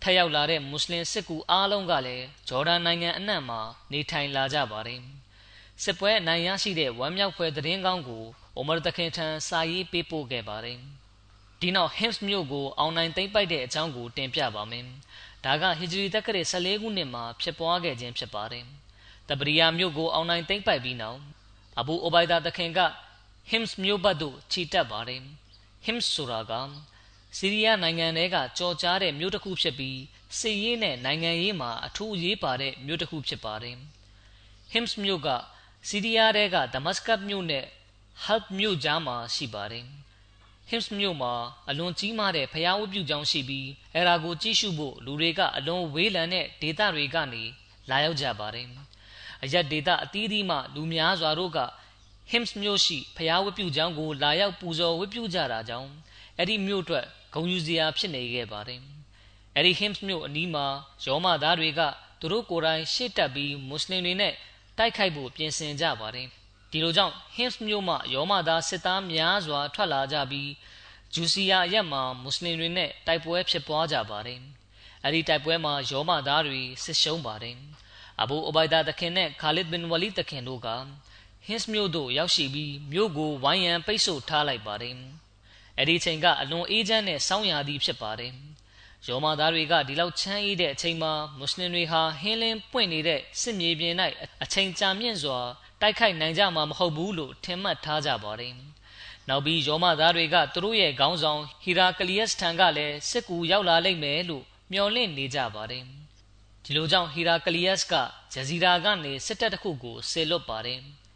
[0.01, 5.01] ထက်ရောက်လာတဲ့မွတ်စလင်စစ်ကူအားလုံးကလည်းဂျော်ဒန်နိုင်ငံအနှံ့မှာနေထိုင်လာကြပါတယ်
[5.83, 8.23] စစ်ပွဲအနိုင်ရရှိတဲ့ဝမ်းမြောက်ဖွယ်သတင်းကောင်းကို
[8.55, 10.79] အိုမာတခင်ထံစာရေးပေးပို့ခဲ့ပါတယ်
[11.61, 14.85] ဒီနောက် Hims မြို့ကိုအောင်နိုင်သိမ့်ပိုက်တဲ့အကြောင်းကိုတင်ပြပါမယ်။
[15.45, 18.65] ဒါကဟီဂျရီတက္ကရာ14ခုနှစ်မှာဖြစ်ပွားခဲ့ခြင်းဖြစ်ပါတယ်။
[19.29, 21.19] တပရိယာမြို့ကိုအောင်နိုင်သိမ့်ပိုက်ပြီးနောက်
[21.79, 22.79] အဘူအိုဘိုင်ဒါတခင်က
[23.51, 25.21] Hims မြို့ဘက်သို့ခြိတက်ပါတယ်။
[25.85, 26.53] Hims ဆိုတာက
[27.39, 29.99] စီးရီးယားနိုင်ငံထဲကကြော်ကြားတဲ့ မြို့တစ်ခုဖြစ်ပြီး
[30.39, 33.75] စစ်ရေးနဲ့ နိုင်ငံရေးမှာ အထူးအရေးပါတဲ့ မြို့တစ်ခုဖြစ်ပါတယ်။
[34.73, 35.27] Hims မြို့က
[35.87, 37.65] စီးရီးယားထဲကဒမတ်စကတ်မြို့နဲ့
[38.25, 39.85] Halb မြို့ကြားမှာ ရှိပါတယ်။
[40.69, 41.33] Hims မြို့မှာ
[41.69, 47.43] အလွန်ကြီးမားတဲ့ဖျားဝတ်ပြုကြောင်းရှိပြီး အဲဒါကို ကြည့်ရှုဖို့ လူတွေက အလွန်ဝေးလံတဲ့ ဒေသတွေကနေ
[47.89, 48.67] လာရောက်ကြပါတယ်။
[49.43, 51.59] အရက်ဒေသအသီးသီးမှ လူများစွာတို့က
[52.31, 55.89] Hims မြို့ရှိဖျားဝတ်ပြုကြောင်းကို လာရောက် ပူဇော်ဝတ်ပြုကြတာကြောင့်
[56.37, 58.81] အဲ့ဒီမြို့အတွက် ဂုဏ်ယူစရာဖြစ်နေခဲ့ပါတယ်။
[59.55, 60.65] အဲ့ဒီ Hims မြို့အနီးမှာ
[61.05, 61.81] ရောမသားတွေက
[62.19, 64.33] သူတို့ကိုယ်တိုင်ရှေ့တက်ပြီးမွတ်စလင်တွေနဲ့
[64.77, 66.27] တိုက်ခိုက်ဖို့ပြင်ဆင်ကြပါတယ်။
[66.71, 70.51] ဒီလိုကြောင့် Hims မြို့မှရောမသားစစ်သားများစွာထွက်လာကြပြီး
[71.13, 74.39] ဂျူစီယာရက်မှာမွတ်စလင်တွေနဲ့တိုက်ပွဲဖြစ်ပွားကြပါတယ်။
[75.05, 77.55] အဲဒီတိုက်ပွဲမှာရောမသားတွေစစ်ရှုံးပါတယ်။
[78.21, 80.69] အဘူအိုဘိုင်ဒါတခင်နဲ့ခါလစ်ဘင်ဝလီတခင်တို့က
[81.47, 84.95] Hims မြို့သို့ရောက်ရှိပြီးမြို့ကိုဝိုင်းရန်ပိတ်ဆို့ထားလိုက်ပါတယ်။
[85.79, 88.31] အဲဒီချိန်ကအလွန်အေးချမ်းတဲ့စောင်းရာသီဖြစ်ပါတယ်။
[89.07, 93.93] ရောမသားတွေကဒီလောက်ချမ်းအေးတဲ့အချိန်မှာမွတ်စလင်တွေဟာဟင်းလင်းပွင့်နေတဲ့စစ်မြေပြင်၌
[94.43, 95.39] အချိန်ကြာမြင့်စွာ
[95.81, 98.53] တိုက်ခိုက်နိုင်ကြမှာမဟုတ်ဘူးလို့ထင်မှတ်ထားကြပါတယ်။
[99.29, 105.83] နောက်ပြီးယောမသားတွေကသူတို့ရဲ့ခေါင်းဆောင်ဟီရာကလီယက်စ်ထံကလည်းစစ်ကူရောက်လာလိမ့်မယ်လို့မျှော်လင့်နေကြပါတယ်။
[106.63, 107.93] ဒီလိုကြောင့်ဟီရာကလီယက်စ်က
[108.33, 110.81] ဂျဇီရာကနေစစ်တပ်တစ်ခုကိုဆေလွတ်ပါတယ်။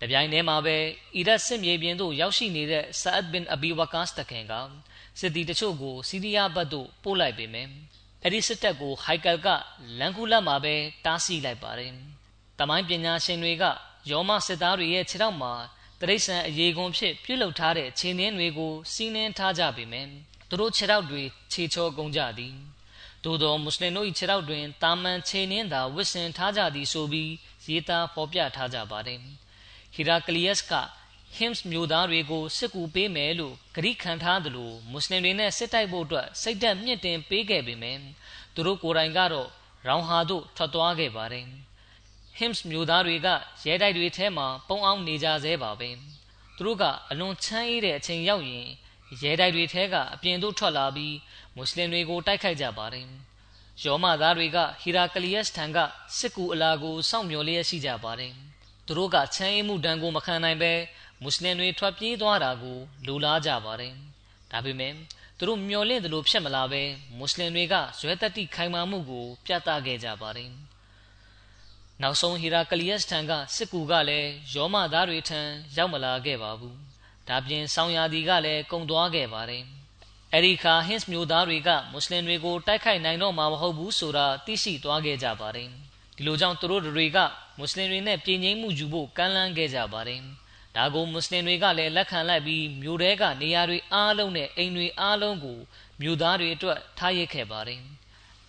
[0.00, 0.76] တပြိုင်တည်းမှာပဲ
[1.16, 4.54] အီရတ်စစ်မြေပြင်သို့ရောက်ရှိနေတဲ့ဆာအတ်ဘင်အဘီဝကာစ်တခင်က
[5.20, 7.68] စစ်သည်တချို့ကိုစီးရီးယားဘက်သို့ပို့လိုက်ပေမယ့်
[8.22, 9.48] အဲ့ဒီစစ်တပ်ကိုဟိုက်ကယ်က
[9.98, 11.92] လန်ကူလက်မှာပဲတားဆီးလိုက်ပါတယ်။
[12.58, 13.64] တမိုင်းပညာရှင်တွေက
[14.10, 15.52] ယောမစစ်သားတွေရဲ့ခြေထောက်မှာ
[16.00, 20.08] တရိษံအရေးကွန်ဖြစ်ပြုတ်လုထားတဲ့ခြေနှင်းတွေကိုစီးနှင်းထားကြပေမယ့်
[20.48, 22.54] သူတို့ခြေထောက်တွေခြေချောကုန်ကြသည်
[23.24, 27.30] သို့သောမွတ်စလင်တို့၏ခြေထောက်တွင်တာမန်ခြေနှင်းသာဝစ်ဆင်ထားကြသည်ဆိုပြီး
[27.66, 29.32] ရေးသားဖော်ပြထားကြပါတယ်ဟီ
[30.08, 30.74] ရာကလီယက်စ်က
[31.36, 38.00] Hims မျိုးသားတွေကို စစ်ကူပေးမယ်လို့ဂရိခံထားသလိုမွတ်စလင်တွေနဲ့စစ်တိုက်ဖို့အတွက်စိတ်သက်မြင့်တင်ပေးခဲ့ပေမယ့်
[38.54, 39.48] သူတို့ကိုယ်တိုင်ကတော့
[39.86, 41.46] ရောင်ဟာတို့ထွက်သွားခဲ့ပါတယ်။
[42.38, 43.28] Hims မျိုးသားတွေက
[43.64, 45.90] ရဲတိုက်တွေထဲမှာပုံအောင်နေကြသေးပါပဲ
[46.56, 48.68] သူတို့ကအလွန်ချမ်းအေးတဲ့အချိန်ရောက်ရင်
[49.22, 51.16] ရဲတိုက်တွေထဲကအပြင်သို့ထွက်လာပြီး
[51.54, 53.06] မွတ်စလင်တွေကိုတိုက်ခိုက်ကြပါတယ်
[53.84, 55.78] ယောမသားတွေကဟီရာကလီယက်စ်ထံက
[56.18, 58.34] စစ်ကူအလာကိုစောင့်မျှော်လျက်ရှိကြပါတယ်
[58.90, 60.72] သူသူတို့ကချမ်းအေးမှုဒဏ်ကိုမခံနိုင်ပဲ
[61.22, 63.94] မွတ်စလင်တွေထွက်ပြေးသွားတာကိုလူလားကြပါတယ်
[64.50, 64.92] ဒါပေမဲ့
[65.38, 66.82] သူတို့မျှော်လင့်သလိုဖြစ်မလာပဲ
[67.18, 70.50] မွတ်စလင်တွေကဇွဲတတိခိုင်မာမှုကို ပြသခဲ့ကြပါတယ်
[72.02, 75.40] နောက်ဆုံးဟီရာကလီယက်ထံကစစ်ကူကလည်းယောမသားတွေထံ
[75.76, 76.76] ရောက်မလာခဲ့ပါဘူး
[77.28, 79.64] ဒါပြင်ဆောင်းရာသီကလည်းကုံသွားခဲ့ပါတယ်
[80.32, 85.68] အဲ့ဒီခါဟင်းစ်မျိုးသားတွေကမွတ်စလင်တွေကိုတိုက်ခိုက်နိုင်တော့မှာမဟုတ်ဘူးဆိုတာသိရှိသွားခဲ့ကြပါတယ်
[86.16, 87.18] ဒီလိုကြောင့်သူတို့တွေက
[87.60, 90.20] မွတ်စလင်တွေနဲ့ပြည်ငိမ့်မှုယူဖို့ကမ်းလှမ်းခဲ့ကြပါတယ်
[90.76, 95.58] ဒါကိုမွတ်စလင်တွေကလည်းလက်ခံလိုက်ပြီးမြို့တဲကနေရာတွေအားလုံးနဲ့အိမ်တွေအားလုံးကို
[96.00, 97.80] မြို့သားတွေအတွက်ထားရခဲ့ပါတယ်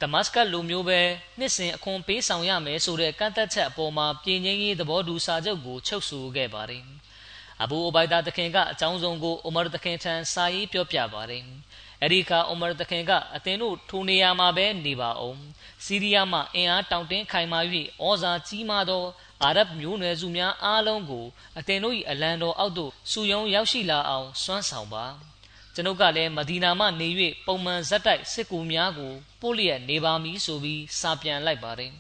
[0.02, 1.00] ဒမတ်စကတ်လိုမျိုးပဲ
[1.40, 6.84] နှစ်စဉ်အခွန်ပေးဆောင်ရမယ်ဆိုတဲ့ကန့်သက်ချက်အပေါ်မှာပြည်ငိမ့်ရေးသဘောတူစာချုပ်ကိုချုပ်ဆိုခဲ့ပါတယ်
[7.64, 11.44] အဘူအိုဘိုင်ဒါတခင်ကအကြောင်းစုံကိုအိုမာတခင်ထံစာရေးပြောပြပါတယ်
[12.04, 15.40] အဲ့ဒီကအိုမာတခင်ကအသင်တို့ထိုနေရာမှာပဲနေပါအောင်
[15.86, 17.60] စီးရီးယားမှာအင်အားတောင့်တင်းခိုင်မာ၍
[18.04, 19.04] ဩဇာကြီးမားသော
[19.44, 21.26] အာရဗ်မျိုးနွယ်စုများအားလုံးကို
[21.58, 25.06] အသင်တို့၏အလံတော်အောက်သို့စုယုံရောက်ရှိလာအောင်စွမ်းဆောင်ပါ
[25.76, 27.08] ကျွန်ုပ်ကလည်းမဒီနာမှနေ၍
[27.46, 31.92] ပုံမှန်ဇက်တိုက်စစ်ကူများကိုပို့လျက်နေပါမည်ဆိုပြီးစာပြန်လိုက်ပါတယ်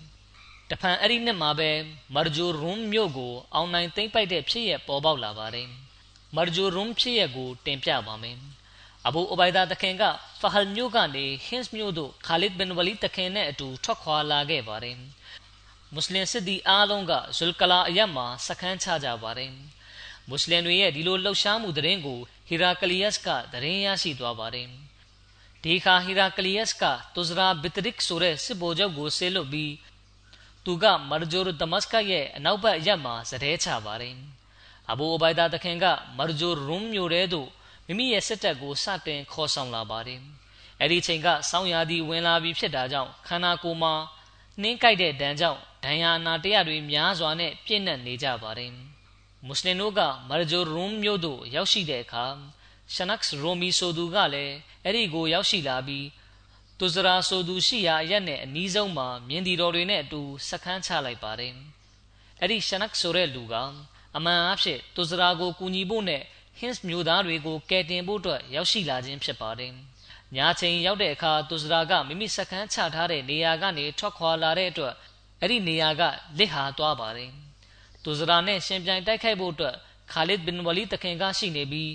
[0.69, 1.71] တဖန်အဲ့ဒီနှစ်မှာပဲ
[2.15, 5.67] မာဂျိုရွန်မြို့ကိုအောင်နိုင်သိမ့်ပိုက်တဲ့ဖြစ်ရပေါ်ပေါက်လာပါတယ်
[6.35, 8.37] မာဂျိုရွန်ဖြစ်ရကိုတင်ပြပါမယ်
[9.07, 10.03] အဘူအိုဘိုင်ဒါတခင်က
[10.41, 14.97] ဖဟလ်မြို့ကနေဟင်းစ်မြို့သို့ခါလစ်ဘင်ဝလီတခင်နဲ့အတူထွက်ခွာလာခဲ့ပါတယ်
[15.93, 19.51] မွတ်စလင်စစ်သည်အားလုံးကဇုလ်ကလာအရက်မှာစခန်းချကြပါတယ်
[20.27, 24.67] မွတ်စလင်တွေရဲ့ဒီလိုလှုပ်ရှားမှုတဲ့ရင်ကိုဟီရာကလီယက်စ်ကတဲ့ရင်ရရှိသွားပါတယ်
[25.63, 26.83] ဒီခါဟီရာကလီယက်စ်က
[27.15, 29.73] တူဇရာဘစ်တရစ်ဆိုတဲ့စစ်ဗိုလ်ချုပ်ကိုဆေးလွတ်ပြီး
[30.65, 34.15] သူကမာဂျိုရဒမတ်စကရဲ့အနောက်ဘက်အရက်မှာဇတဲချပါတယ်
[34.91, 35.85] အဘူအိုဘိုင်ဒါတခင်က
[36.17, 37.49] မာဂျိုရွန်မြို့ထဲသို့
[37.91, 40.21] မိမိရဲ့စစ်တပ်ကိုစတင်ခေါ်ဆောင်လာပါတယ်
[40.79, 43.93] အဲ့ဒီချိန်ကစောင်းရာသီဝင်လာပြီးဖြစ်တာကြောင့်ခန္ဓာကိုယ်မှာ
[44.61, 48.71] နှင်းကြိုက်တဲ့ဒဏ်ကြောင့်ဒဏ်ရာနာတရတွေများစွာနဲ့ပြည့်နှက်နေကြပါတယ်
[49.45, 52.25] မွတ်စလင်တို့ကမာဂျိုရွန်မြို့သို့ရောက်ရှိတဲ့အခါ
[52.93, 56.07] ရှနက်စ်ရိုမီဆိုသူကလည်းအဲ့ဒီကိုရောက်ရှိလာပြီး
[56.79, 61.53] တူဇရာဆိုသူရှိရာအရက်နဲ့အနီးဆုံးမှာမြင်းဒီတော်တွေနဲ့အတူစခန်းချလိုက်ပါတယ်
[62.39, 63.55] အဲ့ဒီရှနက်ဆိုတဲ့လူက
[64.15, 66.23] အမှန်အဖြစ်တူဇရာကိုကူညီဖို့နဲ့
[66.61, 69.71] hins မျိုးသားတွေကိုကယ်တင်ဖို့အတွက်ရောက်ရှိလာခြင်းဖြစ်ပါတယ်
[70.35, 74.93] ညာချိန်ရောက်တဲ့အခါတူဇရာကမိမိစခန်းချထားတဲ့နေရာကနေထွက်ခွာလာတဲ့အတွက်
[75.41, 76.01] အဲ့ဒီနေရာက
[76.37, 77.31] လစ်ဟာသွားပါတယ်
[78.03, 79.75] တူဇရာနဲ့ရှင်ပြိုင်တိုက်ခိုက်ဖို့အတွက်
[80.11, 81.91] ခါလစ်ဘင်ဝလီတခင်ကရှိနေပြီး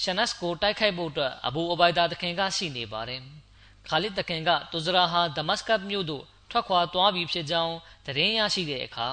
[0.00, 3.22] ရှနတ်ကိုတိုက်ခိုက်ဖို့အတွက်အဘူအဘိုင်ဒါတခင်ကရှိနေပါတယ်
[3.88, 7.74] ခါလစ်တခင်ကတူဇရာဟာဒမတ်စကတ်မြို့သို့ထွက်ခွာသွားပြီဖြစ်ကြောင်း
[8.06, 9.08] သတင်းရရှိတဲ့အခါ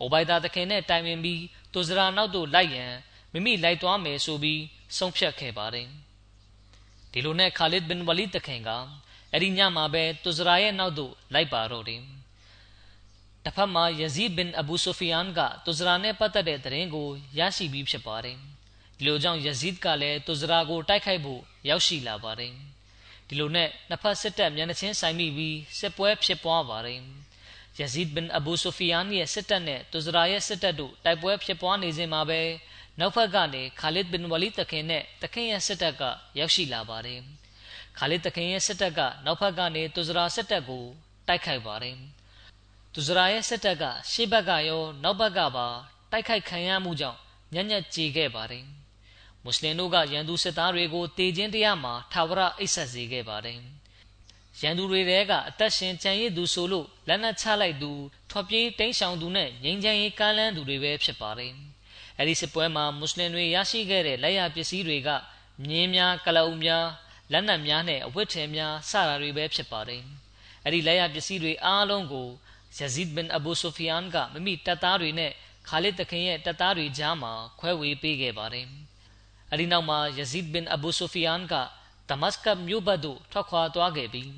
[0.00, 2.92] အိုဘိုင်ဒါတခင်နဲ့တိုင်ပင်ပြီးတူဇရာနောက်သို့လိုက်ရန်
[3.36, 4.62] မိမိလိုက်သွားမယ်ဆိုပြီး
[4.96, 5.88] ဆုံးဖြတ်ခဲ့ပါတယ်
[7.12, 8.70] ဒီလိုနဲ့ခါလစ်ဘင်ဝလီတခင်က
[9.32, 12.02] အဲ့ဒီညမှာပဲတူဇရာရဲ့နောက်သို့လိုက်ပါတော့တယ်
[13.44, 18.36] တစ်ဖက်မှာယဇီဘင်အဘူဆိုဖီယန်ကတူဇရာနဲ့ပတ်သက်တဲ့သတင်းကိုရရှိပြီးဖြစ်ပါတယ်
[18.96, 22.52] ဒီလိုကြောင့်ယဇီဒ်ကလည်းတူဇရာကိုတိုက်ခိုက်ဖို့ရောက်ရှိလာပါတယ်
[23.28, 27.00] ဒီလိုနဲ့နှစ်ဖက်စစ်တပ်မျက်နှာချင်းဆိုင်မိပြီးစစ်ပွဲဖြစ်ပွားပါတယ်
[27.80, 32.40] ယဇီဒ်ဘင်အဘူဆိုဖီယန်ရဲ့စစ်တပ်နဲ့တူဇရာရဲ့စစ်တပ်တို့တိုက်ပွဲဖြစ်ပွားနေစဉ်မှာပဲ
[33.00, 36.02] နောက်ဘက်ကနေခါလစ်ဘင်ဝလီတခင်နဲ့တခင်ရဲ့စစ်တပ်က
[36.38, 37.20] ရောက်ရှိလာပါတယ်
[37.98, 40.84] ခါလစ်တခင်ရဲ့စစ်တပ်ကနောက်ဘက်ကနေတူဇရာစစ်တပ်ကို
[41.28, 41.96] တိုက်ခိုက်ပါတယ်
[42.94, 45.66] တူဇရာရဲ့စစ်တပ်ကရှေ့ဘက်ကရောနောက်ဘက်ကပါ
[46.10, 47.18] တိုက်ခိုက်ခံရမှုကြောင့်
[47.54, 48.64] ညံ့ညက်ကြေခဲ့ပါတယ်
[49.42, 53.58] မွတ်စလင်တို့ကရန်သူစစ်သားတွေကိုတေခြင်းတရားမှာထာဝရအိတ်ဆက်စေခဲ့ပါတယ်
[54.60, 57.92] ရန်သူတွေတဲကအသက်ရှင်ကြံရည်သူဆိုလို့လက်နက်ချလိုက်သူ
[58.30, 61.52] ထွက်ပြေးတိမ်းရှောင်သူနဲ့ငြိမ်းချမ်းရေးကမ်းလှမ်းသူတွေပဲဖြစ်ပါတယ်
[62.18, 65.08] အဲဒီစစ်ပွဲမှာမွတ်စလင်တွေရရှိခဲ့တဲ့လက်ရပစ္စည်းတွေက
[65.68, 66.86] မြင်းများကလအုပ်များ
[67.32, 70.02] လက်နက်များနဲ့အဝတ်ထည်များစတာတွေပဲဖြစ်ပါတယ်
[70.64, 72.28] အဲဒီလက်ရပစ္စည်းတွေအားလုံးကို
[72.78, 75.32] ယဇီဒ်ဘင်အဘူဆိုဖီယန်ကမိမိတပ်သားတွေနဲ့
[75.68, 78.66] ခါလစ်တခင်ရဲ့တပ်သားတွေကြားမှာခွဲဝေပေးခဲ့ပါတယ်။
[79.52, 81.54] အဲဒီနောက်မှာယဇီဒ်ဘင်အဘူဆိုဖီယန်က
[82.08, 84.30] ဒမတ်စကတ်မြို့ဘက်သို့ထွက်ခွာသွားခဲ့ပြီး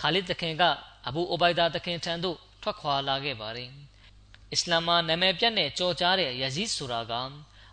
[0.00, 0.62] ခါလစ်တခင်က
[1.06, 3.70] အဘူအိုဘိုင်ဒါတခင်ထံသို့ထွက်ခွာလာခဲ့ပါတယ်။
[4.52, 7.12] အစ္စလာမ်မှာနာမည်ပြတ်တဲ့ကြော်ကြားတဲ့ယဇီဒ်ဆိုတာက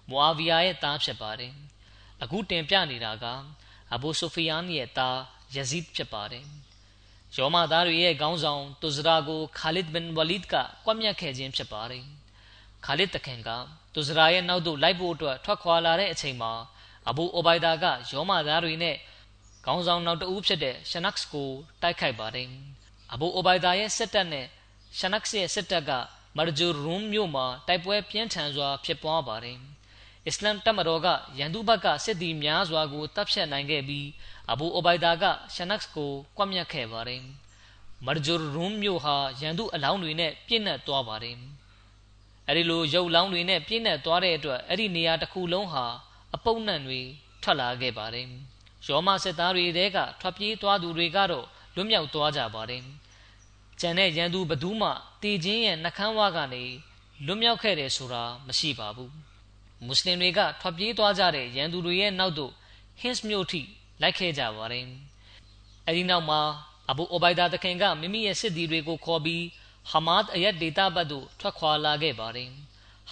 [0.10, 1.54] မူအာဗီယာရဲ့သားဖြစ်ပါတယ်။
[2.24, 3.26] အခုတင်ပြနေတာက
[3.94, 5.18] အဘူဆိုဖီယန်ရဲ့သား
[5.56, 6.46] ယဇီဒ်ဖြစ်ပါတယ်။
[7.38, 12.06] ယောမသားတွေရဲ့ခေါင်းဆောင်တူဇရာကိုခါလစ်ဘင်ဝလီဒ်ကကွပ်မျက်ခဲ့ခြင်းဖြစ်ပါတယ်။
[12.86, 13.50] ခါလစ်တခင်က
[13.94, 16.54] သူစရာရဲ့နောက်သို့လိုက်ဖို့အတွက်ထွက်ခွာလာတဲ့အချိန်မှာ
[17.10, 18.96] အဘူအိုဘိုင်ဒါကယောမသားတွေနဲ့
[19.66, 21.50] ခေါင်းဆောင်နောက်တဦးဖြစ်တဲ့ရှနက်စ်ကို
[21.82, 22.48] တိုက်ခိုက်ပါတယ်
[23.14, 24.48] အဘူအိုဘိုင်ဒါရဲ့စစ်တပ်နဲ့
[24.98, 25.92] ရှနက်စ်ရဲ့စစ်တပ်က
[26.38, 29.58] မာဂျူရုံမြို့မှာတိုက်ပွဲပြင်းထန်စွာဖြစ်ပွားပါတယ်
[30.28, 31.08] အစ္စလမ်တပ်မတော်က
[31.40, 34.08] ရန်သူဘက်ကစစ်သည်များစွာကိုတပ်ဖြတ်နိုင်ခဲ့ပြီး
[34.52, 37.22] အဘူအိုဘိုင်ဒါကရှနက်စ်ကိုကွပ်မျက်ခဲ့ပါတယ်
[38.06, 41.38] မာဂျူရုံမြို့ဟာရန်သူအလောင်းတွေနဲ့ပြည့်နှက်သွားပါတယ်
[42.48, 45.86] အဲဒီလိုရုပ်လောင်းတွေနဲ့ပြည့်နှက်သွားတဲ့အတွက်အဲ့ဒီနေရာတစ်ခုလုံးဟာ
[46.36, 47.02] အပုပ်နှံတွေ
[47.44, 48.28] ထွက်လာခဲ့ပါတယ်
[48.88, 51.46] ရောမစစ်သားတွေတဲကထွက်ပြေးသွားသူတွေကတော့
[51.76, 52.84] လွတ်မြောက်သွားကြပါတယ်
[53.80, 54.90] ကျန်တဲ့ရန်သူဘသူမှ
[55.22, 56.64] တေခြင်းရဲ့နှကန်းဝါကနေ
[57.26, 59.14] လွတ်မြောက်ခဲ့တယ်ဆိုတာမရှိပါဘူး
[59.86, 62.52] မွတ်စလင်တွေကထွက်ပြေးသွားကြတဲ့ရန်သူတွေရဲ့နောက်သို့
[63.00, 63.62] ဟင်းစ်မြို့ထိ
[64.02, 64.86] လိုက်ခဲ့ကြပါတယ်
[65.88, 66.42] အဲဒီနောက်မှာ
[66.90, 69.44] အဘူအိုဘိုင်ဒါတခင်ကမိမိရဲ့စစ်သည်တွေကိုခေါ်ပြီး
[69.92, 72.50] ဟမတ်အယက်ဒေတာဘတ်သို့ထွက်ခွာလာခဲ့ပါတယ်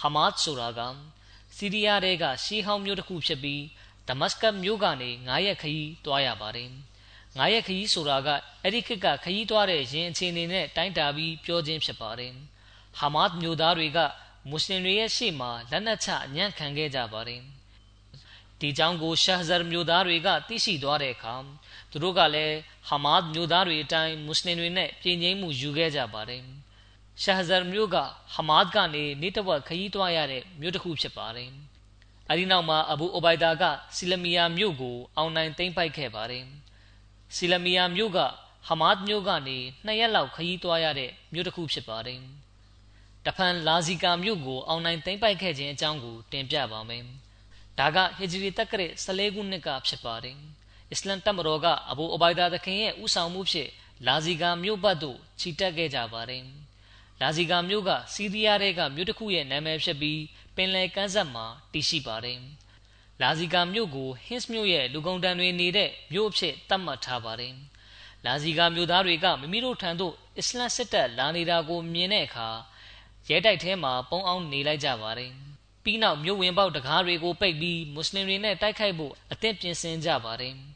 [0.00, 0.80] ဟမတ်ဆိုတာက
[1.56, 3.62] စီးရီးယားတွေကရှီဟောင်းမြို့တစ်ခုဖြစ်ပြီး
[4.08, 6.70] ဒမတ်စကတ်မြို့ကနေ9ရက်ခရီးသွားရပါတယ်
[7.36, 8.28] 9ရက်ခရီးဆိုတာက
[8.62, 12.32] အဲ့ဒီခေတ်ကခရီးသွားတဲ့ရင်အခြေအနေနဲ့တိုင်းတာပြီးပြောခြင်းဖြစ်ပါတယ်
[12.98, 13.98] ဟမတ်မြို့သားတွေက
[14.48, 17.40] မွတ်စလင်တွေရဲ့ရှေ့မှာလက်နက်ချအညံ့ခံခဲ့ကြပါတယ်
[18.60, 21.34] ဒီကြောင့်ကိုရှာဟဇာမြို့သားတွေကသိရှိသွားတဲ့အခါ
[21.90, 22.56] သူတို့ကလည်း
[22.88, 26.42] ဟမတ်မြို့သားတွေအတိုင်းမွတ်စလင်တွေနဲ့ပြည်ငြိမ်းမှုယူခဲ့ကြပါတယ်
[27.22, 27.96] ရှာဟဇာမြို့က
[28.34, 31.50] ဟမတ်ကနေနေတဝက်ခရီးသွားရတဲ့မြို့တစ်ခုဖြစ်ပါတယ်
[32.30, 33.64] အဲဒီနောက်မှာအဘူအိုဘိုင်ဒါက
[33.96, 36.44] ဆီလမီယာမြို့ကိုအောင်နိုင်သိမ်းပိုက်ခဲ့ပါတယ်
[37.36, 38.18] ဆီလမီယာမြို့က
[38.68, 42.20] ဟမတ်မြို့ကနေနှစ်ရက်လောက်ခရီးသွားရတဲ့မြို့တစ်ခုဖြစ်ပါတယ်
[43.26, 47.04] တဖန်လာဇီကာမြို့ကိုအောင်နိုင်သိမ်းပိုက်ခဲ့ခြင်းအကြောင်းကိုတင်ပြပါမယ်
[47.78, 50.36] ဒါကဟီဂျရီတက္ကရာ14ခုနှစ်ကဖြစ်ပါတယ်
[50.90, 53.70] အစ္စလမ်တပ်မတော်ကအဘူအိုဘိုင်ဒါသခင်ရဲ့ဥဆောင်မှုဖြင့်
[54.06, 56.44] လာဇီကာမြို့ဘက်သို့ခြိတက်ခဲ့ကြပါတယ်
[57.20, 60.20] လာဇီကာမြို့ကစီးရီးယားတွေကမြို့တစ်ခုရဲ့နာမည်ဖြစ်ပြီး
[60.56, 62.40] ပင်လယ်ကမ်းစပ်မှာတည်ရှိပါတယ်။
[63.22, 67.52] လာဇီကာမြို့ကိုဟင်းစ်မြို့ရဲ့လူကုန်တန်းတွေနေတဲ့မြို့အဖြစ်သတ်မှတ်ထားပါတယ်။
[68.26, 72.48] လာဇီကာမြို့သားတွေကမိမိတို့ထံသို့အစ္စလမ်စစ်တပ်လာနေတာကိုမြင်တဲ့အခါ
[73.28, 75.30] ရဲတိုက်ထဲမှာပုံအောင်နေလိုက်ကြပါတယ်။
[75.84, 80.54] ပြီးနောက်မြို့ဝင်ပေါက်တကားတွေကိုပိတ်ပြီးမွတ်စလင်တွေနဲ့တိုက်ခိုက်ဖို့အသင့်ပြင်ဆင်ကြပါတယ်။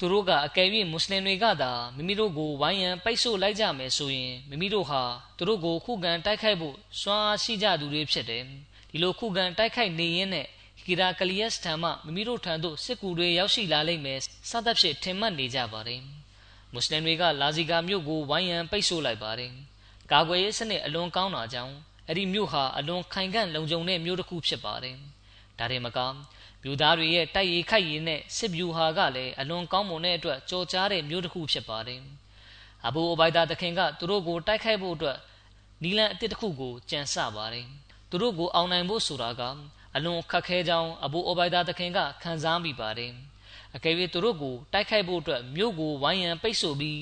[0.00, 5.02] သူတို့ကအကယ်၍မွတ်စလင်တွေကသာမိမိတို့ကိုဝိုင်းရန်ပိတ်ဆို့လိုက်ကြမယ်ဆိုရင်မိမိတို့ဟာ
[5.36, 8.42] သူတို့ကိုခုခံတိုက်ခိုက်ဖို့စွမ်းအားရှိကြသူတွေဖြစ်တယ်
[8.90, 10.46] ဒီလိုခုခံတိုက်ခိုက်နေရင်းနဲ့
[10.86, 14.20] ဂီရာကလီယက်စ်ထံမှမိမိတို့ထံသို့စစ်ကူတွေရောက်ရှိလာလိမ့်မယ်
[14.50, 16.00] စသဖြင့်ထင်မှတ်နေကြပါတယ်
[16.72, 19.52] မွတ်စလင်တွေကလာဇီကာမြို့ကိုဝိုင်းရန်ပိတ်ဆို့လိုက်ပါတယ်
[20.12, 21.74] ကာကွယ်ရေးစနစ်အလွန်ကောင်းတာကြောင့်
[22.08, 24.96] အဲ့ဒီမြို့ဟာအလွန်ခိုင်ခန့်လုံခြုံတဲ့မြို့တစ်ခုဖြစ်ပါတယ်
[25.58, 25.98] ဒါရင်မက
[26.64, 32.00] လူသားတွေရဲ့တိုက်ရိုက်ခိုက်ရည်နဲ့စစ်ဗျူဟာကလည်းအလွန်ကောင်းမွန်တဲ့အတွက်ကြော်ကြားတဲ့မျိုးတစ်ခုဖြစ်ပါတယ်။
[32.86, 35.18] အဘူအိုဘိုင်ဒါတခင်ကသူတို့ကိုတိုက်ခိုက်ဖို့အတွက်
[35.82, 37.66] နီလန်အစ်တစ်ခုကိုကြံစပါတယ်။
[38.10, 39.42] သူတို့ကိုအောင်နိုင်ဖို့ဆိုတာက
[39.96, 43.12] အလွန်ခက်ခဲကြောင်းအဘူအိုဘိုင်ဒါတခင်ကခံစားမိပါတယ်။
[43.76, 47.00] အကယ်၍သူတို့ကိုတိုက်ခိုက်ဖို့အတွက်မြို့ကိုဝိုင်းရန်ပိတ်ဆို့ပြီး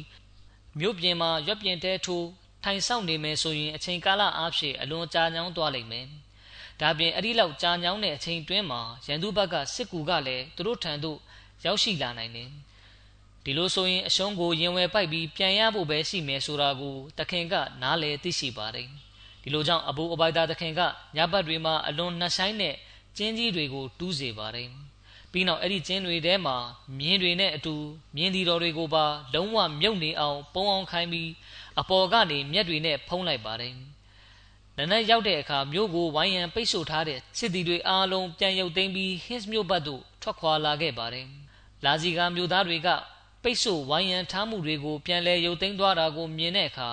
[0.78, 2.28] မြို့ပြင်မှာရွက်ပြင်တဲထိုး
[2.64, 6.06] ထိုင်ဆောင်နေမယ်ဆိုရင်အချိန်ကာလအားဖြင့်အလွန်ကြာညောင်းသွားလိမ့်မယ်။
[6.80, 11.18] ဒါပြင်အဲ့ဒီလောက်ကြာညောင်းတဲ့အချိန်တွင်းမှာရန်သူဘက်ကစစ်ကူကလည်းသူတို့ထံသို့
[11.64, 12.50] ရောက်ရှိလာနိုင်တယ်
[13.44, 18.88] ဒီလိုဆိုရင်အရှုံးကိုရင်ဝယ်ပိုက်ပြီးပြန်ရဖို့ပဲရှိမယ်ဆိုတာကိုတခင်ကနားလေသိရှိပါတယ်
[19.44, 20.80] ဒီလိုကြောင့်အဘူအဘိုက်ဒါတခင်က
[21.16, 22.74] ညဘတ်တွေမှာအလွန်နှဆိုင်တဲ့
[23.16, 24.68] ကျင်းကြီးတွေကိုတူးစေပါတယ်
[25.32, 26.56] ပြီးနောက်အဲ့ဒီကျင်းတွေထဲမှာ
[26.98, 27.74] မြင်းတွေနဲ့အတူ
[28.16, 29.04] မြင်းဒီတော်တွေကိုပါ
[29.34, 31.30] လုံးဝမြုပ်နေအောင်ပုံအောင်ခိုင်းပြီး
[31.80, 33.74] အပေါ်ကနေမျက်တွေနဲ့ဖုံးလိုက်ပါတယ်
[34.78, 41.26] နနက်ရောက်တဲ့အခါမြို့ကိုဝိုင်းရန်ပိတ်ဆို့ထားတဲ့စစ်သည်တွေအားလုံးပြန်ရုပ်သိမ်းပြီးဟစ်မြို့ဘက်သို့ထွက်ခွာလာခဲ့ပါတယ်။
[41.84, 42.88] လာစီကမြို့သားတွေက
[43.42, 46.90] ပိတ်ဆို့ဝိုင်းရန်ထားမှုတွေကိုပြန်လည်ရုပ်သိမ်းသွားတာကိုမြင်တဲ့အခါ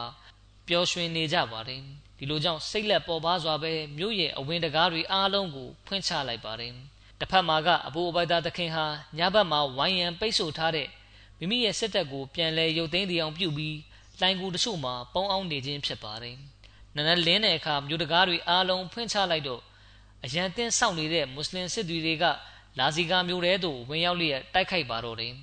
[0.68, 1.82] ပျော်ရွှင်နေကြပါတယ်။
[2.22, 6.74] ဒီလိုကြောင့်စိတ်လက်ပေါ်ပါစွာပဲမြို့ရဲ့အဝင်တကားတွေအားလုံးကိုဖွင့်ချလိုက်ပါတယ်။
[7.20, 8.86] တစ်ဖက်မှာကအဘူအဘိုက်ဒါသခင်ဟာ
[9.18, 10.88] ညဘက်မှာဝိုင်းရန်ပိတ်ဆို့ထားတဲ့
[11.40, 13.78] မိမိရဲ့စစ်တပ်ကိုပြန်လည်ရုပ်သိမ်းတရားပြုပြီး
[14.22, 16.38] လိုင်ကူတချို့မှာပုံအောင်နေခြင်းဖြစ်ပါတယ်။
[16.96, 19.62] နနလင်းတဲ့အခါမြို့တကားတွေအားလုံးဖွင့်ချလိုက်တော့
[20.24, 22.26] အရန်တင်းစောင့်နေတဲ့မွတ်စလင်စစ်သည်တွေက
[22.80, 25.34] လာစီကာမြို့ထဲသို့ဝင်ရောက်လျက်တိုက်ခိုက်ပါတော့တယ်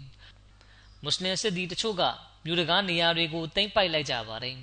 [1.03, 2.03] မွတ်စလင်စစ်သည်တချို့က
[2.45, 4.57] မြို့တကားနေရာတွေကိုတိမ့်ပိုက်လိုက်ကြပါတယ်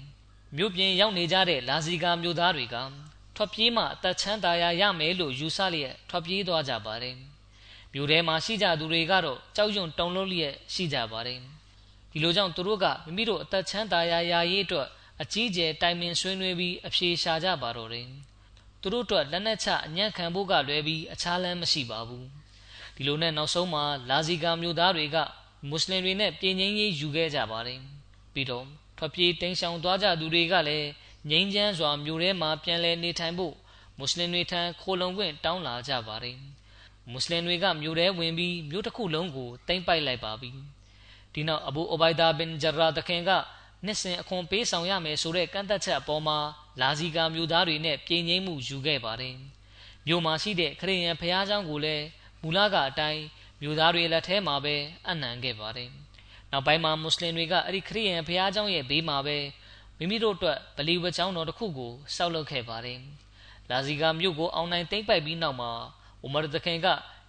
[0.57, 2.75] မြို့ပြင်ရောက်နေကြတဲ့လာစီကာမြို့သားတွေက
[3.35, 7.15] ထွက်ပြေးမှအသက်ချမ်းသာရရမယ်လို့ယူဆလျက်ထွက်ပြေးသွားကြပါတယ်
[7.93, 11.39] မြို့ထဲမှာရှိကြသူတွေကတော့ကြောက်ရွံ့တုန်လှုပ်လျက်ရှိကြပါတယ်
[12.11, 14.87] ဒီလိုကြောင့်သူတို့ကမိမိတို့အသက်ချမ်းသာရရရေးအတွက်
[15.21, 18.07] အကြီးကျယ်တိုင်ပင်ဆွေးနွေးပြီးအဖြေရှာကြပါတော့တယ်။
[18.81, 22.23] သူတို့အတွက်လက်နက်ချအညံ့ခံဖို့ကလွဲပြီးအခြားလမ်းမရှိပါဘူး။
[22.95, 25.17] ဒီလိုနဲ့နောက်ဆုံးမှာလာဇီကာမျိုးသားတွေက
[25.69, 27.79] မွတ်စလင်တွေနဲ့ပြည်ငင်းရေးယူခဲ့ကြပါတယ်။
[28.33, 28.65] ပြီးတော့
[28.97, 30.88] ထွက်ပြေးတိမ်းရှောင်သွားကြသူတွေကလည်း
[31.29, 33.55] ငိမ့်ချမ်းစွာမြို့ထဲမှာပြန်လည်နေထိုင်ဖို့
[33.97, 36.38] မွတ်စလင်တွေထံခိုလုံခွင့်တောင်းလာကြပါတယ်။
[37.12, 40.49] မွတ်စလင်တွေကမြို့ထဲဝင်ပြီးမြို့တစ်ခုလုံးကိုတိမ့်ပိုက်လိုက်ပါပြီ။
[41.34, 43.31] ဒီနောက်အဘူအိုဘိုင်ဒါဘင်ဂျရာတခင်က
[43.86, 46.38] နှစ်စဉ်အခွန်ပေးဆောင်ရမယ်ဆိုတဲ့ကန့်သက်ချက်အပေါ်မှာ
[46.81, 49.36] လာစီကာမျိုးသားတွေနဲ့ပြည်ငိမ့်မှုယူခဲ့ပါတယ်။
[50.08, 52.05] မြို့မှာရှိတဲ့ခရစ်ယာန်ဘုရားကျောင်းကိုလည်း
[52.41, 53.23] မူလကအတိုင်း
[53.62, 54.75] မျိုးသားတွေလက်ထဲမှာပဲ
[55.10, 55.91] အနံခဲ့ပါတယ်။
[56.55, 59.37] နောက်ပိုင်းမှာမွတ်စလင်တွေကအဲ့ဒီခရစ်ယာန်ဘုရားကျောင်းရဲ့ဘေးမှာပဲ
[59.97, 62.99] မိမိတို့အတွက်ဗလီဝကျောင်းတော်တစ်ခုကိုစောက်လုပ်ခဲ့ပါတယ်။
[63.69, 65.71] လာဇီကာမြို့ကိုအောင်နိုင်သိမ်းပိုက်ပြီးနောက်မှာ
[66.21, 66.87] အိုမာတခင်က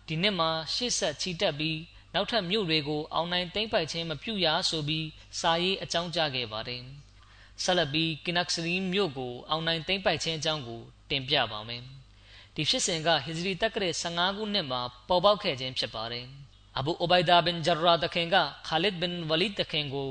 [0.09, 1.79] ဒီနှစ်မှာရှေ့ဆက်ချီတက်ပြီး
[2.15, 5.07] နောက်ထပ်မြို့တွေကိုအောင်နိုင်သိမ်းပိုက်ခြင်းမပြုရဆိုပြီး
[5.41, 6.83] စာရေးအကြောင်းကြားခဲ့ပါတယ်။
[7.63, 11.83] ဆက်လက်ပြီးကင်နက်စရီမြို့ကိုအောင်နိုင်သိမ်းပိုက်ခြင်းအကြောင်းကိုတင်ပြပါမယ်။
[12.55, 16.27] ဒီဖြစ်စဉ်ကဟစ်ဂျရီတက္ကရာ15ခုနှစ်မှာပေါ်ပေါက်ခဲ့ခြင်းဖြစ်ပါတယ်။
[16.79, 18.37] အဘူအိုဘိုင်ဒါဘင်ဂျရာတခင်က
[18.67, 20.11] ခါလစ်ဘင်ဝလီတခင်ကို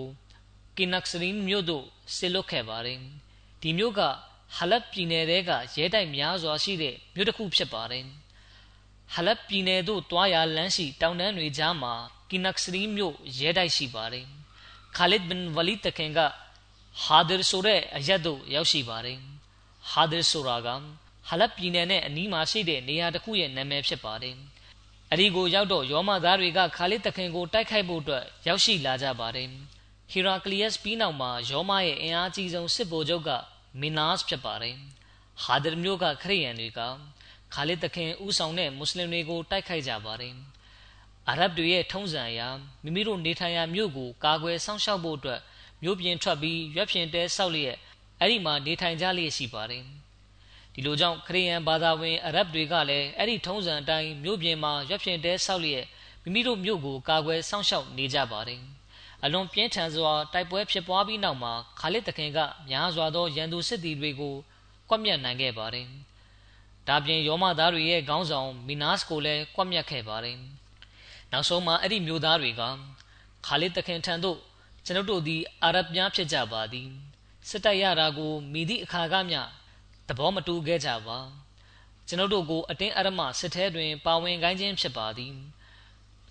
[0.78, 3.00] ကင်နက်စရီမြို့သို့ဆေလွတ်ခဲ့ပါတယ်။
[3.62, 4.02] ဒီမြို့က
[4.56, 8.04] ဟလတ်ပြည်နယ်ကရဲတိုက်များစွာရှိတဲ့မြို့တစ်ခုဖြစ်ပါတယ်။
[9.14, 11.94] ဟလပ်ပြည်နယ်သို့တွားရာလမ်းရှိတောင်တန်းတွေကြားမှာ
[12.30, 14.26] ကီနက်စရီမြို့ရဲတိုက်ရှိပါတယ်။
[14.96, 16.20] ခါလစ်ဘင်ဝလီတခင်က
[17.04, 19.18] ဟာဒ်ဆိုတဲ့အရက်သို့ရောက်ရှိပါတယ်။
[19.92, 20.70] ဟာဒ်ဆိုတာက
[21.28, 24.36] ဟလပ်ပြည်နယ်နဲ့အနီးမှာရှိတဲ့နေရာတစ်ခုရဲ့နာမည်ဖြစ်ပါတယ်။
[25.18, 29.48] အဒီကိုရောက်တော့ယောမသားတွေကခါလစ်တခင်ကိုတိုက်ခိုက်ဖို့အတွက်ရောက်ရှိလာကြပါတယ်။
[30.12, 33.30] ဟီရာကလီယက်စ်ပြီးနောက်မှာယောမရဲ့အင်အားကြီးဆုံးစစ်ဗိုလ်ချုပ်က
[33.82, 34.76] မီနာစ်ဖြစ်ပါတယ်။
[35.44, 36.80] ဟာဒ်မျိုးကခရိယန်တွေက
[37.54, 40.34] ခါလစ်တခင်ဥဆောင်တဲ့မွတ်စလင်တွေကိုတိုက်ခိုက်ကြပါတယ်။
[41.30, 42.42] အာရဗ်တွေရဲ့ထုံးစံအရ
[42.84, 45.42] မိမိတို့နေထိုင်ရာမြို့ကိုကာကွယ်စောင့်ရှောက်ဖို့အတွက်
[45.84, 47.78] မြို့ပြင်ထွက်ပြီးရွက်ဖြင်တဲဆောက်လျက်
[48.20, 49.86] အဲ့ဒီမှာနေထိုင်ကြလျက်ရှိပါတယ်။
[50.76, 55.86] ဒီလိုကြောင့်ခရီးယန်ဘာသာဝင်အာရဗ်တွေကလည်းအဲ့ဒီထုံးစံအတိုင်းမြို့ပြင်မှာရွက်ဖြင်တဲဆောက်လျက်
[56.24, 58.62] မိမိတို့မြို့ကိုကာကွယ်စောင့်ရှောက်နေကြပါတယ်။
[59.24, 64.36] အလွန်ပြင်းထန်စွာတိုက်ပွဲဖြစ်ပွားပြီးနောက်မှာခါလစ်တခင်ကများစွာသောရန်သူစစ်သည်တွေကို
[64.90, 65.88] ကွပ်မျက်နိုင်ခဲ့ပါတယ်။
[66.88, 70.38] ဒါပြင်ယောမသားတွေရဲ့ခေါင်းဆောင်မီနာစ်ကိုလည်းကွပ်မျက်ခဲ့ပါတယ်။
[71.32, 72.62] နောက်ဆုံးမှာအဲ့ဒီမျိုးသားတွေက
[73.46, 74.38] ခါလစ်တခင်ထံသို့
[74.86, 76.88] ကျွန်ုပ်တို့သည်အာရဗ်များဖြစ်ကြပါသည်
[77.50, 79.42] စစ်တိုက်ရတာကိုမိသည့်အခါကမျှ
[80.08, 81.20] သဘောမတူခဲ့ကြပါ
[82.08, 85.34] ကျွန်ုပ်တို့ကိုအတင်းအရမစစ်ထဲတွင် ပါဝင်ခိုင်းခြင်းဖြစ်ပါသည်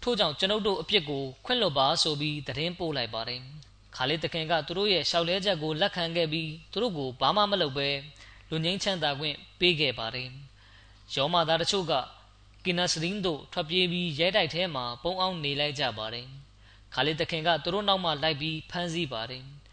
[0.03, 3.41] ထို့ကြောင့်ကျွန်ုပ်တို့အပြစ်ကိုခွင့်လွတ်ပါဆိုပြီးသတင်းပို့လိုက်ပါတယ်
[3.97, 7.89] ခါလစ်တခင်ကသူတို့ရဲ့ရှောက်လဲချက်ကိုလက်ခံခဲ့ပြီးသူတို့ကိုဘာမှမလုပ်ဘဲ
[8.51, 10.29] လူငင်းချမ်းသာခွင့်ပေးခဲ့ပါတယ်။
[11.15, 11.93] ယောမသားတချို့က
[12.65, 16.27] ကင်နစရင်းတို့ထွက်ပြေးပြီးရဲတိုက်ထဲမှာ ပုံအောင်နေလိုက်ကြပါတယ်။
[16.95, 19.45] ခါလစ်တခင်ကသူတို့နောက်မှလိုက်ပြီးဖမ်းဆီးပါတယ်။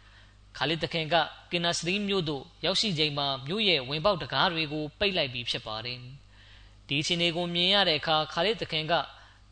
[0.56, 1.14] ခါလစ်တခင်က
[1.50, 5.98] ကင်နစရင်းမြို့သို့ရောက်ရှိချိန်မှာမြို့ရဲ့ဝင်ပေါက်တကားတွေကိုပိတ်လိုက်ပြီးဖြစ်ပါတယ်။
[6.88, 8.92] ဒီအခြေအနေကိုမြင်ရတဲ့အခါခါလစ်တခင်က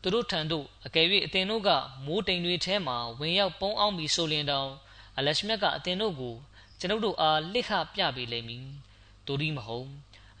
[0.01, 1.69] သူတို့ထံသို့အကယ်၍အတင်တို့က
[2.05, 4.69] မိုးတိမ်တွေထဲမှာဝင်ရောက်ပုံအောင်ပြီးဆိုလင်တောင်
[5.17, 6.35] အလက်ရှမြတ်ကအတင်တို့ကို
[6.79, 8.65] ကျွန်ုပ်တို့အားလစ်ခပြပေးလိမ့်မည်။
[9.27, 9.87] ဒိုဒီမဟုတ်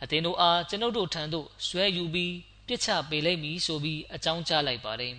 [0.03, 2.33] အသင်တို့အားကျွန်ုပ်တို့ထံသို့ဆွဲယူပြီး
[2.67, 5.13] ပြစ်ချပေးလိုက်မည်ဆိုပြီးအကြောင်းကြားလိုက်ပါတယ်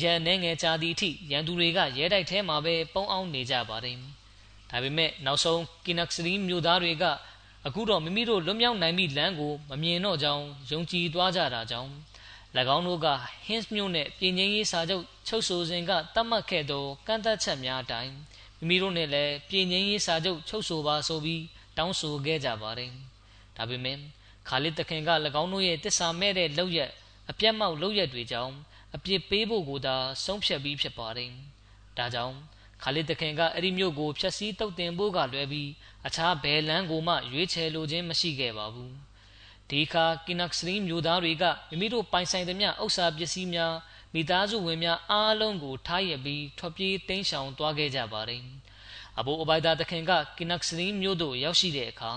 [0.00, 3.98] ရန်နေငယ်ချာသည့်အထိရန်သူတွေကရဲတိုက်ထဲမှာပဲပုံအောင်နေကြပါတယ်
[4.72, 7.04] ဒါပေမဲ့နောက်ဆုံးကီနက်စရီမျိုးသားတွေက
[7.66, 11.90] အခုတော့မိမိတို့လွတ်မြောက်နိုင်ပြီလမ်းကိုမမြင်တော့ကြောင်းယုံကြည်သွားကြတာကြောင့်၎
[12.76, 13.06] င်းတို့က
[13.46, 18.12] ဟင်းစ်မြို့နဲ့ပြည်ငင်းရေးစာချုပ်ချုပ်ဆိုစဉ်ကတတ်မှတ်ခဲ့သောကန့်သက်ချက်များအတိုင်း
[18.58, 21.42] မိမိတို့နဲ့လည်းပြည်ငင်းရေးစာချုပ်ချုပ်ဆိုပါဆိုပြီး
[21.78, 22.90] တောင်းဆိုခဲ့ကြပါတယ်။
[23.56, 23.98] ဒါပေမဲ့
[24.48, 25.10] ခါလစ်တခင်က၎
[25.42, 26.90] င်းတို့ရဲ့တစ္ဆာမဲ့တဲ့လောက်ရက်
[27.30, 28.54] အပြတ်မောက်လောက်ရက်တွေကြောင့်
[28.94, 31.30] အပြစ်ပေးဖို့ကိုသာဆုံးဖြတ်ပြီးဖြစ်ပါတယ်။
[31.98, 32.36] ဒါကြောင့်
[32.82, 35.70] ခါလစ်တခင်ကအဲ့ဒီမြို့ကိုဖျက်ဆီးတုတ်တင်ဖို့ကလွယ်ပြီး
[36.06, 38.90] အခြားဘယ်လမ်းကိုမှရွေးချယ်လိုခြင်းမရှိခဲ့ပါဘူး။
[39.70, 43.74] ဒီခါကီနက်စရီမျိုးသားတွေကမိမိတို့ပိုင်ဆိုင်သမျှဥစ္စာပစ္စည်းများ
[44.14, 48.42] မိသားစုဝင်များအားလုံးကိုထားရပြီးထွက်ပြေးတိမ်းရှောင်သွားခဲ့ကြပါတယ်။
[49.18, 52.12] အဘူအဘိုင်ဒါတခင်ကကီနက်စရီမြို့သို့ရောက်ရှိတဲ့အခါ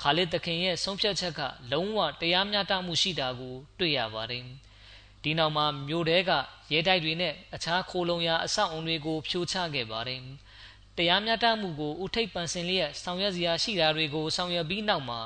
[0.00, 1.40] ခါလစ်တခင်ရဲ့ဆုံးဖြတ်ချက်က
[1.72, 4.44] လုံးဝတရားမျှတမှုရှိတာကိုတွေ့ရပါတယ်။
[5.22, 6.30] ဒီနောက်မှာမြို့တဲက
[6.72, 10.20] ရဲတိုက်တွေနဲ့အခြားခိုလုံရာအဆောက်အုံတွေကိုဖြိုချခဲ့ပါတယ်။
[10.96, 15.20] တရားမျှတမှုကိုဥထိပ်ပန်ဆင်လျက်ဆောင်ရွက်စရာရှိတာတွေကိုဆောင်ရွက်ပြီးနောက်မှာ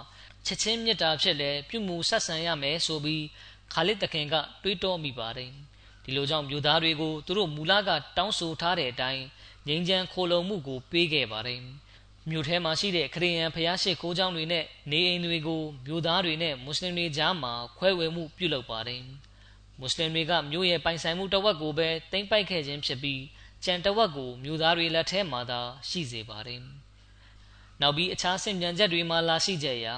[0.46, 3.24] ချက်ချင်းမြတ်တာဖြစ်လဲပြုမှုဆက်ဆံရမယ်ဆိုပြီး
[3.72, 5.50] ခါလစ်တခင်ကတွေးတောမိပါတယ်။
[6.04, 9.24] ဒီလိုကြောင့်မြို့သားတွေကိုသူတို့မူလကတောင်းဆိုထားတဲ့အတိုင်း
[9.66, 11.60] ငြိမ်းချမ်းခိုလုံမှုကိုပေးခဲ့ပါတယ်။
[12.30, 19.02] မြို့ထဲမှာရှိတဲ့ခရီးယန်ဖျားရှိခိုးကျောင်းတွေနဲ့နေအိမ်တွေကိုမြို့သားတွေနဲ့မွတ်စလင်တွေကြားမှာခွဲဝေမှုပြုလုပ်ပါတယ်။
[19.82, 23.22] မွတ်စလင်တွေကမြို့ရဲ့ပိုင်ဆိုင်မှုတဝက်ကိုပဲတင်ပိုက်ခဲ့ခြင်းဖြစ်ပြီး
[23.64, 26.60] ကြံတဝက်ကိုမြို့သားတွေလက်ထဲမှာသာရှိစေပါတယ်။
[27.80, 29.94] နောက်ပြီးအခြားစင်ပြန်ချက်တွေမှာလာရှိကြရာ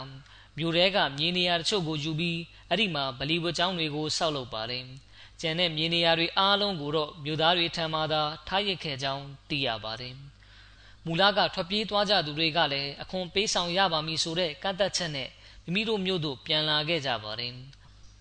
[0.59, 4.85] မြို့ထဲကမြေနေရာတချို့ကိုယူပြီးအဲ့ဒီမှာဗလီဝကျောင်းတွေကိုဆောက်လုပ်ပါတယ်။
[5.41, 10.15] ကျန်တဲ့မြေနေရာတွေအားလုံးကိုတော့မြို့သားတွေထံမှသာထားရစ်ခဲ့ကြောင်းသိရပါတယ်။
[11.07, 15.29] မူလကထွက်ပြေးသွားကြသူတွေကလည်းအခွန်ပေးဆောင်ရပါမည်ဆိုတဲ့ကန့်သက်ချက်နဲ့
[15.65, 17.55] မိမိတို့မြို့သို့ပြန်လာခဲ့ကြပါတယ်။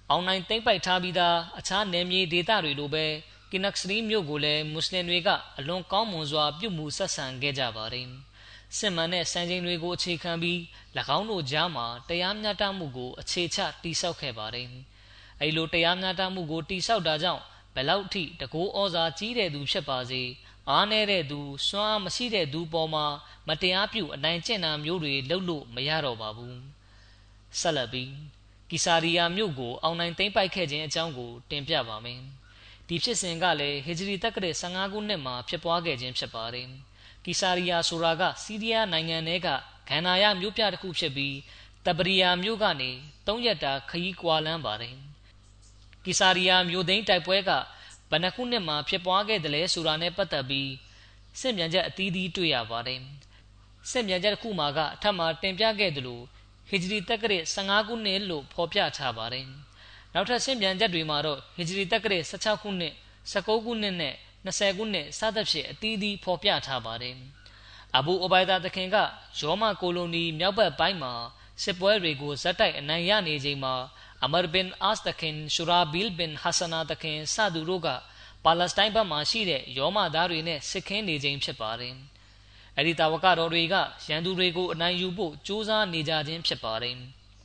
[0.09, 3.05] အောင်နိုင်သိမ့်ပိုက်ထားပြီးသားအခြားနယ်မြေဒေသတွေလိုပဲ
[3.51, 8.07] ကင်နက်စရီမြို့ကိုလည်းမွတ်စလင်တွေကအလွန်ကောင်းမွန်စွာပြုမှုဆက်ဆံခဲ့ကြပါတယ်။
[8.77, 10.57] စစ်မှန်တဲ့စံချိန်တွေကိုအခြေခံပြီး၎
[11.17, 14.67] င်းတို့ကြားမှာတရားမျှတမှုကိုအခြေချတိစောက်ခဲ့ပါတယ်။
[15.41, 17.43] အဲလိုတရားမျှတမှုကိုတိဆောက်တာကြောင့်
[17.75, 20.21] ဘလောက်ထိတကိုးဩဇာကြီးတဲ့သူဖြစ်ပါစေ
[20.69, 23.05] အားနည်းတဲ့သူစွမ်းအားမရှိတဲ့သူပေါ်မှာ
[23.47, 26.59] မတရားပြုအနိုင်ကျင့်တာမျိုးတွေလုပ်လို့မရတော့ပါဘူး
[27.59, 28.11] ဆက်လက်ပြီး
[28.75, 32.19] ကီဆာရီယာမြို့ကို အောင်နိုင်သိမ်းပိုက်ခဲ့ခြင်းအကြောင်းကို တင်ပြပါမယ်
[32.87, 36.67] ဒီဖြစ်စဉ်ကလည်း ဟီဂျရီတက္ကရာ15 ခုနှစ်မှာ ဖြစ်ပွားခဲ့ခြင်းဖြစ်ပါတယ်
[37.25, 39.47] ကီဆာရီယာဆိုတာကစီးရီးယားနိုင်ငံထဲက
[39.89, 41.35] ဂန္နာယမြို့ပြတစ်ခုဖြစ်ပြီး
[41.85, 42.91] တပရီယာမြို့ကနေ
[43.27, 44.95] ၃ ရက်တာခရီးကွာလန်းပါတယ်
[46.05, 47.51] ကီဆာရီယာမြို့သိမ်းတိုက်ပွဲက
[48.09, 50.71] ဘယ်နှခုနှစ်မှာ ဖြစ်ပွားခဲ့တယ်လဲဆိုတာနဲ့ပတ်သက်ပြီး
[51.39, 53.01] စစ်မြန်ချက်အသီးသီးတွေ့ရပါတယ်
[53.91, 56.21] စစ်မြန်ချက်တစ်ခုမှာက အထက်မှာတင်ပြခဲ့သလို
[56.69, 59.45] ဟီဂျရီတက္ကရာ15ခုနှစ်လို့ဖော်ပြထားပါတယ်
[60.13, 62.93] နောက်ထပ်စစ်မြန်ချက်တွေမှာတော့ဟီဂျရီတက္ကရာ16ခုနှစ်
[63.31, 64.13] 19ခုနှစ်နဲ့
[64.45, 67.15] 20ခုနှစ်စသဖြင့်အသီးသီးဖော်ပြထားပါတယ်
[67.97, 68.97] အဘူအိုဘိုင်ဒါတခင်က
[69.39, 71.13] ယောမကိုလိုနီမြောက်ဘက်ပိုင်းမှာ
[71.63, 73.75] စစ်ပွဲတွေကိုဇက်တိုက်အနိုင်ရနေချိန်မှာ
[74.23, 77.87] အမရ်ဘင်အာစ်တခင်ရှူရာဘီလ်ဘင်ဟဆနာတခင်စသူတို့က
[78.43, 81.95] ပါလက်စတိုင်းဘက်မှာရှိတဲ့ယောမသားတွေနဲ့စစ်ခင်းနေခြင်းဖြစ်ပါတယ်။
[82.77, 83.75] အဲဒီတာဝကတော်တွေက
[84.07, 86.95] ရန်သူတွေကိုအနိုင်ယူဖို့ကြိုးစားနေကြခြင်းဖြစ်ပါတယ်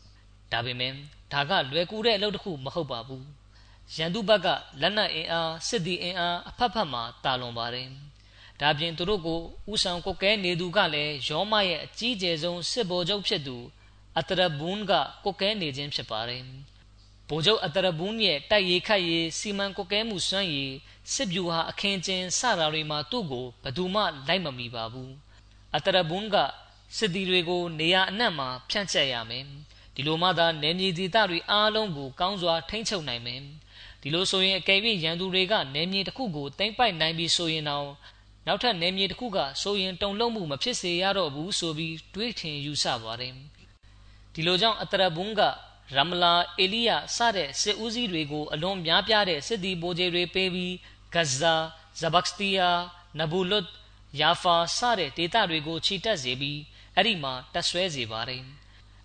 [0.53, 0.93] ။ဒါပေမဲ့
[1.33, 3.25] ဒါကလွယ်ကူတဲ့အလုပ်တစ်ခုမဟုတ်ပါဘူး။
[3.97, 4.47] ရန်သူဘက်က
[4.81, 7.89] လက်နက်အင်အားစစ်သည်အင်အားအဖက်ဖက်မှာတာလွန်ပါတယ်။
[8.61, 9.41] ဒါပြင်သူတို့ကို
[9.73, 13.57] ဥဆောင်ကုတ်ကဲနေသူကလည်းယောမရဲ့အကြီးကျယ်ဆုံးစစ်ဗိုလ်ချုပ်ဖြစ်သူ
[14.19, 14.93] အတရဘွန်းက
[15.25, 16.43] ကုတ်ကဲနေခြင်းဖြစ်ပါတယ်။
[17.29, 20.73] ဗိုလ်ချုပ်အတရဘွန်းရဲ့တိုက်ရေးခတ်ရေးစီမံကွက်ကဲမှုစွမ်းရည်
[21.13, 25.13] စစ်ဗျူဟာအခင်းကျင်းစတာတွေမှာသူ့ကိုဘယ်သူမှလိုက်မမီပါဘူး
[25.77, 26.37] အတရဘွန်းက
[26.97, 29.45] စစ်သည်တွေကိုနေရာအနှံ့မှာဖြန့်ကျက်ရမယ်
[29.95, 33.41] ဒီလိုမှသာနယ်မြေဒေသတွေအားလုံးကိုကောင်းစွာထိန်းချုပ်နိုင်မယ်
[34.03, 37.89] ဒီလိုဆိုရင်အကယ်၍ရန်သူတွေကနယ်မြေတစ်ခုကိုသိမ်းပိုက်နိုင်ပြီဆိုရင်တော့
[38.47, 43.35] နောက်ထပ်နယ်မြေတစ်ခုကဆိုရင်တုံလုံးမှုမဖြစ်စေရတော့ဘူးဆိုပြီးတွေးထင်ယူဆပါတယ်
[44.35, 45.43] ဒီလိုကြောင့်အတရဘွန်းက
[45.97, 50.75] ရမလာအေလိယစတဲ့စစ်ဦးစီးတွေကိုအလွန်များပြားတဲ့စစ်သည်ဗိုလ်ကြီးတွေပေးပြီး
[51.15, 51.55] ဂဇာ
[52.01, 52.71] ဇဘက်စတီယာ
[53.19, 53.67] နဘူလွတ်
[54.21, 56.61] ယာဖာစတဲ့ဒေသတွေကိုခြိတက်စေပြီး
[56.95, 58.43] အဲ့ဒီမှာတက်ဆွဲစေပါတယ်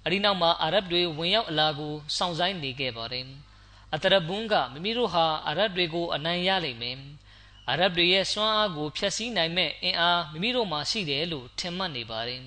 [0.03, 3.27] အဲ့ဒီနောက်မှာအာရဗ်တွေဝင်ရောက်အလာကိုစောင့်ဆိုင်နေခဲ့ပါတယ်
[3.93, 6.97] အတရဘွန်းကမိမိတို့ဟာအာရဗ်တွေကိုအနိုင်ရလိမ့်မယ်
[7.69, 12.41] အာရဗ်တွေရဲ့စွမ်းအားကိုဖျက်ဆီးနိုင်မဲ့အင်အားမိမိတို့မှာရှိတယ်လို့ထင်မှတ်နေပါတယ်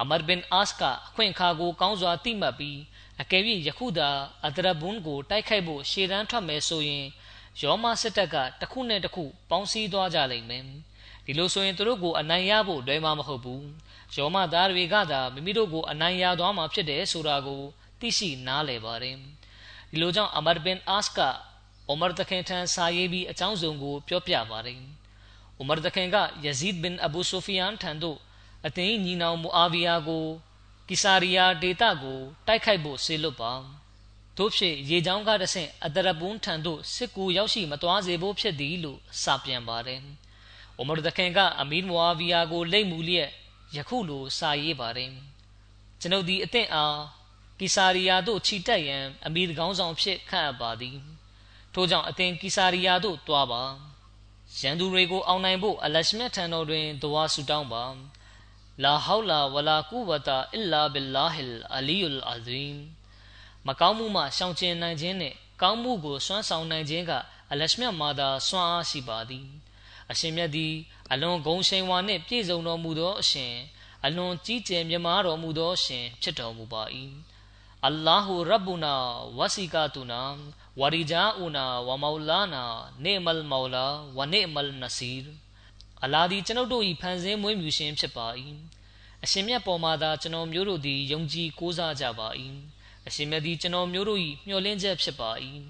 [0.00, 2.78] အမရ်ဘင်အာစ်ကအခွင့်အခါကိုကောင်းစွာသိမှတ်ပြီး
[3.20, 4.10] အကယ်၍ယခုသာ
[4.46, 7.06] အဒရဘွန်းကိုတိုက်ခိုက်ဖို့ရှေ့တန်းထွက်မယ်ဆိုရင်
[7.62, 10.64] ယောမစစ်တပ်ကတစ်ခုနဲ့တစ်ခုပေါင်းစည်းသွားကြလိမ့်မယ်
[11.24, 13.66] ဒီလိုဆိုရင်သူတို့ကိုအနိုင်ရဖို့လွယ်မှာမဟုတ်ဘူး
[14.16, 17.62] ယောမသားတွေကသာမိမိတို့ကိုအနိုင်ရသွားမှာဖြစ်တယ်ဆိုတာကို
[18.00, 19.16] သိရှိနားလည်ပါတယ်
[19.90, 21.18] ဒီလိုကြောင့်အမရ်ဘင်အာစ်က
[21.88, 24.80] အိုမာတခင်ထံစာရေးပြီးအကြောင်းစုံကိုပြောပြပါတယ်
[25.58, 28.18] အိုမာတခင်ကယဇီဒ်ဘင်အဘူဆိုဖီယန်ထံသို့
[28.66, 30.26] အသင်းညီနောင်မူအာဗီယာကို
[30.88, 33.52] ကီဆာရီယာဒေတာကိုတိုက်ခိုက်ဖို့ဆေလွတ်ပါ
[34.36, 40.00] တို့ဖြစ်ရေချောင်းကတဆင့်အတရပွန်းထံသို့စစ်ကူရောက်ရှိမသွားစေဖို့ဖြစ်သည်လို့စာပြန်ပါတယ်။
[40.78, 43.30] အိုမာဒခင်ကအမီမွာဗီယာကိုလိတ်မူလျက်
[43.76, 45.10] ယခုလိုစာရေးပါတယ်။
[46.00, 46.98] ကျွန်ုပ်ဒီအသင့်အား
[47.60, 50.96] ကီဆာရီယာသို့ခြိတက်ရန်အမီကောင်းဆောင်ဖြစ်ခန့်အပ်ပါသည်။
[51.74, 53.62] ထို့ကြောင့်အသင်ကီဆာရီယာသို့တွားပါ။
[54.60, 57.84] ရန်သူတွေကိုအောင်နိုင်ဖို့အလရှမြတ်ထံတော်တွင်ဒဝါဆူတောင်းပါ။
[58.82, 62.76] လာဟောလာဝလာကူဝတာအစ်လာဘီလာဟီလ်အလီယူလ်အဇီမ်
[63.66, 67.12] မကောင်းမှုမှရှောင်ကျဉ်နိုင်ခြင်းနှင့်ကောင်းမှုကိုစွမ်းဆောင်နိုင်ခြင်းက
[67.50, 69.46] အလရှမြတ်မာသာစွမ်းအားရှိပါသည်
[70.10, 70.74] အရှင်မြတ်သည်
[71.12, 73.52] အလွန်ဂုံရှိန်ဝါနှင့်ပြည့်စုံတော်မူသောအရှင်
[74.04, 76.82] အလွန်ကြီးကျယ်မြတ်မာတော်မူသောအရှင် ဖြစ်တော်မူပါ၏
[77.86, 78.94] အလ္လာဟူရဘ်ဘူနာ
[79.38, 80.20] ဝစီကာတူနာ
[80.80, 82.64] ဝရီဂျာအူနာဝမောလာနာ
[83.04, 83.84] နေမလ်မောလာ
[84.16, 85.45] ဝနေမလ်နစီရ်
[86.04, 88.26] အလာသည်ကျွန်ုပ်တို့၏ဖန်ဆင်းမွေးမြူရှင်ဖြစ်ပါ၏
[89.24, 92.28] အရှင်မြတ်ပေါ်မှာသာကျွန်တော်မျိုးတို့သည်ယုံကြည်ကိုးစားကြပါ၏
[93.06, 95.30] အရှင်မြတ်သည်ကျွန်တော်မျိုးတို့၏မျှော်လင့်ချက်ဖြစ်ပါ၏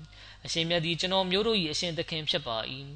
[0.44, 2.58] အရှင်မြတ်သည်ကျွန်တော်မျိုးတို့၏အရှင်သခင်ဖြစ်ပါ၏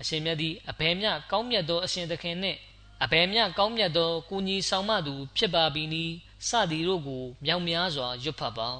[0.00, 2.58] အရှင်မြတ်သည်အဘယ်မျှကောင်းမြတ်သောအရှင်သခင်နှင့်
[3.04, 6.04] အဘယ်မျှကောင်းမြတ်သောကိုကြီးဆောင်မသူဖြစ်ပါပြီနီ
[6.48, 8.70] စသည်တို့ကိုမြောင်များစွာရွတ်ဖတ်ပါ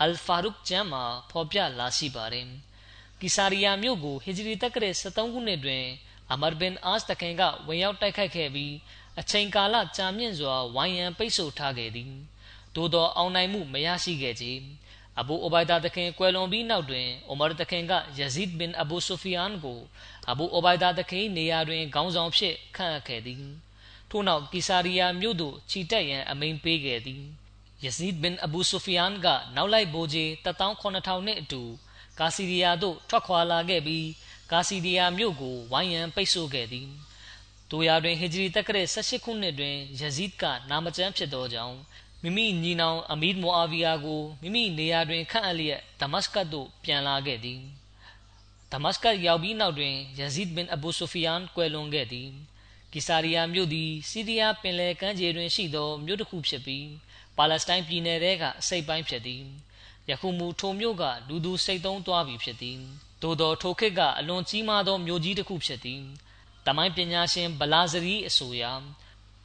[0.00, 2.46] အလ်ဖာရုခ်ကျမ်းမှာဖော်ပြလာရှိပါတယ်
[3.20, 5.84] ကီဆာရီယာမြို့ကိုဟီဂျရီတက္ကရာ73ခုနှစ်တွင်
[6.32, 8.74] အမရ်ဘင်အာစ်တခင်ကဝင်ရောက်တိုက်ခိုက်ခဲ့ပြီး
[9.20, 12.12] အချိန်ကာလကြာမြင့်စွာဝိုင်းရန်ပိတ်ဆို့ထားခဲ့သည်
[12.74, 14.46] သို့သောအောင်နိုင်မှုမရရှိခဲ့ကြ
[15.18, 19.78] အဘူအိုဘိုင်ဒါတခင်ကွယ်လွန်ပြီးနောက်တွင်အိုမာတခင်ကယဇီဒ်ဘင်အဘူဆိုဖီယန်ကို
[20.30, 23.44] အဘူအိုဘိုင်ဒါတခင်နေရာတွင်ခေါင်းဆောင်ဖြစ်ခန့်အပ်ခဲ့သည်
[24.10, 27.22] ထို့နောက်ကီဆာရီယာမြို့သို့ခြိတက်ရန်အမိန်ပေးခဲ့သည်
[27.84, 29.26] ယဇီဒ်ဘင်အဘူဆိုဖီယန်က
[29.56, 31.62] နောက်လိုက်ဗိုလ်ကြီး18000နှင့်အတူ
[32.18, 34.06] ကာစီရီယာသို့ထွက်ခွာလာခဲ့ပြီး
[34.50, 36.88] ကာစီဒီယာမြို့ကိုဝိုင်းရန်ပိတ်ဆို့ခဲ့သည်။
[37.70, 41.76] တို့ရာတွင်ဟီဂျရီတက္ကရာ18ခုနှစ်တွင်ယဇီဒ်ကနာမကျမ်းဖြစ်သောကြောင့်
[42.22, 47.60] မိမိညီနောင်အမီဒ်မိုအာဗီယာကိုမိမိနေရာတွင်ခန့်အပ်လျက်ဒမတ်စကတ်သို့ပြန်လာခဲ့သည်။
[48.72, 52.28] ဒမတ်စကတ်ရောက်ပြီးနောက်တွင်ယဇီဒ်ဘင်အဘူဆိုဖီယန်ကွယ်လွန်ခဲ့သည်။
[52.92, 56.88] ကီဆာရီယာမြို့သည်စီးရီးယားပင်လယ်ကမ်းခြေတွင်ရှိသောမြို့တစ်ခုဖြစ်ပြီး
[57.36, 59.42] ပါလက်စတိုင်းပြည်နယ်ထဲကအစိပ်ပိုင်းဖြစ်သည်
[60.10, 62.80] ယခုမူထိုမြို့ကလူသူစိတ်သုံးသွားပြီဖြစ်သည်
[63.22, 66.02] သို့သောထိုခေတ်ကအလွန်ကြီးမားသောမြို့ကြီးတစ်ခုဖြစ်သည်
[66.66, 68.64] တမိုင်းပညာရှင်ဗလာဇရီအဆိုအရ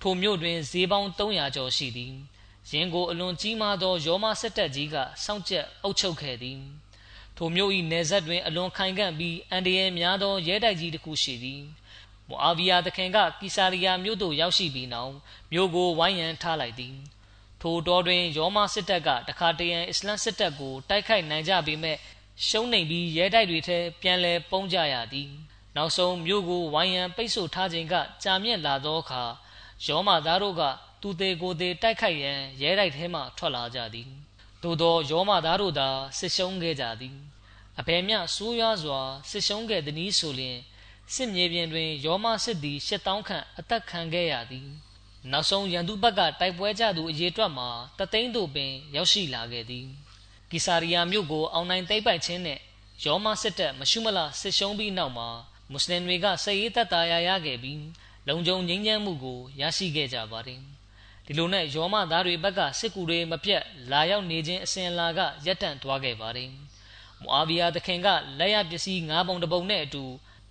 [0.01, 2.13] ထိုမြို့တွင်ဈေးပေါင်း300ကျော်ရှိသည်
[2.69, 6.59] ယင်းကိုအလွန်ကြီးမားသောရောမစစ်တပ်ကြီးကစောင့်ကြပ်အုပ်ချုပ်ခဲ့သည်
[7.37, 11.61] ထိုမြို့၏နယ်စပ်တွင်အလွန်ခိုင်ခံ့ပြီးအန်ဒီရဲများသောရဲတိုက်ကြီးတစ်ခုရှိသည်
[12.27, 15.13] မူအာဗီယာသခင်ကကီဆာရီယာမြို့သို့ရောက်ရှိပြီးနောက်
[15.51, 16.95] မြို့ကိုဝိုင်းရန်ထားလိုက်သည်
[17.61, 21.97] ထိုတော်တွင်ရောမစစ်တပ်ကတခါတရံအစ္စလမ်စစ်တပ်ကိုတိုက်ခိုက်နိုင်ကြပေမဲ့
[22.47, 25.29] ရှုံးနိမ့်ပြီးရဲတိုက်တွေထဲပြန်လည်ပုံးကြရသည်
[25.75, 29.23] နောက်ဆုံးမြို့ကိုဝိုင်းရန်ပိတ်ဆို့ထားခြင်းကကြာမြင့်လာသောအခါ
[29.85, 30.61] ရောမသားတို့က
[31.01, 34.09] သူသေးကိုသေးတိုက်ခိုက်ရန်ရဲတိုက်ထဲမှထွက်လာကြသည်
[34.63, 37.15] သို့သောရောမသားတို့သာစစ်ရှုံးခဲ့ကြသည်
[37.79, 40.57] အဘယ်မျှဆိုးရွားစွာစစ်ရှုံးခဲ့သည်နည်းဆိုလျင်
[41.13, 44.67] စစ်မြေပြင်တွင်ရောမစစ်သည်၈000ခန့်အသက်ခံခဲ့ရသည်
[45.31, 49.87] နောက်ဆုံးရန်သူဘက်ကတိုက်ပွဲကြသူအရေအတွက်မှာတသိန်းတို့ပင်ရောက်ရှိလာခဲ့သည်
[50.55, 52.59] ကီဆာရီယာမြို့ကို အောင်နိုင်သိမ်းပိုက်ခြင်းနဲ့
[53.03, 55.27] ရောမစစ်တပ် မရှုမလစစ်ရှုံးပြီးနောက်မှာ
[55.71, 57.81] မွတ်စလင်တွေကစည်ရေးသက်သာရရခဲ့ပြီး
[58.27, 60.59] လုံခြုံငြိမ်းချမ်းမှုကို ရရှိခဲ့ကြပါတယ်
[61.25, 66.49] ဒီလိုနဲ့ ရောမသားတွေဘက်က စစ်ကူတွေ မပြတ် လာရောက်နေခြင်း အစဉ်အလာက ရပ်တန့်သွားခဲ့ပါတယ်
[67.23, 68.07] မွာဗီယာသခင်က
[68.39, 70.03] လက်ရပစ္စည်း၅ပုံတပုံနဲ့အတူ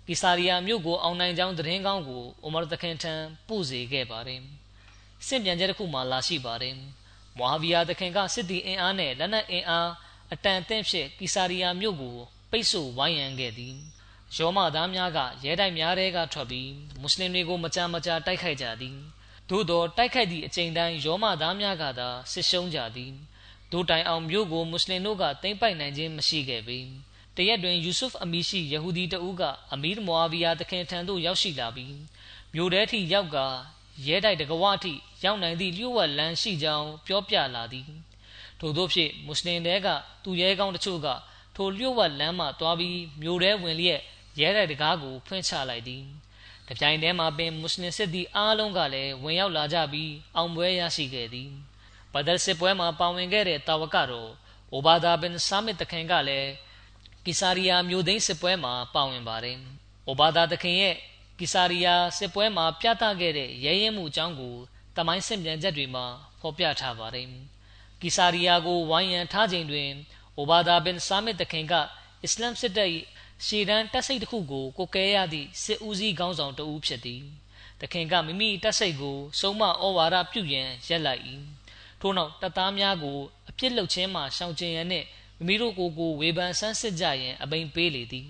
[0.07, 3.13] ကီဆာရီယာမြို့ကို အောင်နိုင်ကြောင်း သတင်းကောင်းကို အိုမာသခင်ထံ
[3.47, 4.41] ပို့စေခဲ့ပါတယ်။
[5.27, 6.75] စင့်ပြန်ချက်တစ်ခုမှလာရှိပါတယ်။
[7.39, 9.89] မွာဗီယာသခင်ကစစ်တီအင်အားနဲ့လက်နက်အင်အား
[10.33, 12.17] အတန်အသင့်ဖြင့်ကီဆာရီယာမြို့ကို
[12.51, 13.75] ပိတ်ဆို့ဝိုင်းရန်ခဲ့သည်။
[14.37, 16.71] ရောမသားများကရဲတိုက်များတဲကထွက်ပြီး
[17.01, 18.97] မွတ်စလင်တွေကိုမကြာမကြာတိုက်ခိုက်ကြသည်။
[19.49, 23.11] သို့သောတိုက်ခိုက်သည့်အချိန်တိုင်းရောမသားများကသာစစ်ရှုံးကြသည်။
[23.71, 26.79] ဒိုတိုင်အောင်မြို့ကိုမွတ်စလင်တို့ကသိမ်းပိုက်နိုင်ခြင်းမရှိခဲ့ပေ။
[27.37, 31.95] တရက်တွင်ယူဆုဖ်အမီရှိယဟူဒီတဦးကအမီးမွာဗီယာတခင်ထံသို့ရောက်ရှိလာပြီး
[32.53, 33.37] မြို့ထဲထိရောက်က
[34.07, 34.93] ရဲတိုက်တကဝအထိ
[35.25, 37.87] ရောက်နိုင်သည့်လျှို့ဝှက်လမ်းရှိကြောင်းပြောပြလာသည်
[38.59, 39.87] ထို့သောဖြင့်မွတ်စလင်တွေက
[40.23, 41.07] သူရဲကောင်းတချို့က
[41.55, 44.01] ထိုလျှို့ဝှက်လမ်းမှတွားပြီးမြို့ထဲဝင်လျက်
[44.39, 46.03] ရဲတိုက်တကားကိုဖွင့်ချလိုက်သည်
[46.67, 51.49] တပြိုင်တည်းမှာပင်မွတ်စလင်စစ်သည်အားလုံးကလည်းဝင်ရောက်လာကြပြီးအောင်ပွဲရရှိခဲ့သည်
[52.13, 54.31] ဘဒရ်စစ်ပွဲမှာပါဝင်ခဲ့တဲ့တာဝကတော်
[54.71, 56.49] အိုဘာဒါဘင်ဆာမစ်တခင်ကလည်း
[57.25, 59.57] ကီဆာရီယာမြို့သိမ်းစစ်ပွဲမှာပါဝင်ပါတယ်။
[60.07, 60.95] အိုဘာဒါသခင်ရဲ့
[61.39, 64.55] ကီဆာရီယာစစ်ပွဲမှာပြသခဲ့တဲ့ရဲရဲမှုအကြောင်းကို
[64.95, 66.05] တမိုင်းစင်ပြန်ချက်တွေမှာ
[66.39, 67.27] ဖော်ပြထားပါတယ်။
[68.01, 69.89] ကီဆာရီယာကိုဝိုင်းရန်ထားချိန်တွင်
[70.37, 71.73] အိုဘာဒါဘင်ဆာမစ်သခင်က
[72.23, 72.89] အစ္စလမ်စစ်တပ်၏
[73.45, 77.21] ရှေ့တန်းတပ်စိတ်တစ်ခုကိုကိုကဲရသည့်စစ်ဦးစီးခေါင်းဆောင်တဦးဖြစ်သည်။
[77.79, 81.21] သခင်ကမိမိတပ်စိတ်ကိုစုံမဩဝါဒပြုရန်ရက်လိုက်၏။
[82.01, 83.19] ထို့နောက်တပ်သားများကို
[83.49, 85.05] အပြစ်လုပ်ခြင်းမှရှောင်ကျဉ်ရန်နှင့်
[85.37, 88.29] မိမိတို့ကိုယ်ကိုဝေဖန်ဆန်းစစ်ကြရန်အပိန်ပေးလေသည်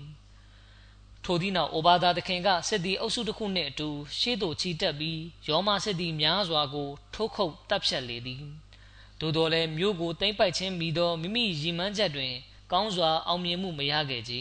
[1.28, 8.42] ထိုသည့်နောက် အိုဘာသာသခင်က စစ်သည်အုပ်စုတစ်ခုနှင့်အတူ ရှေ့သို့ချီတက်ပြီး ရောမစစ်သည်များစွာကို ထိုးခုတ်တပ်ဖြတ်လေသည်
[9.20, 12.32] သို့တော်လည်း မြို့ကို သိမ်းပိုက်ခြင်းမိသော မိမိရည်မှန်းချက်တွင်
[12.72, 14.34] ကောင်းစွာ အောင်မြင်မှု မရခဲ့ကြ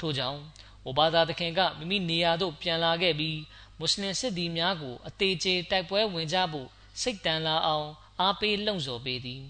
[0.00, 0.40] ထို့ကြောင့်
[0.84, 3.38] အိုဘာသာသခင်က မိမိနေရာသို့ ပြန်လာခဲ့ပြီး
[3.78, 6.68] မွတ်စလင်စစ်သည်များကို အသေးချေ တိုက်ပွဲဝင်ကြဖို့
[7.00, 7.88] စိတ်တန်လာအောင်
[8.20, 9.42] အားပေးလှုံ့ဆော်ပေးသည်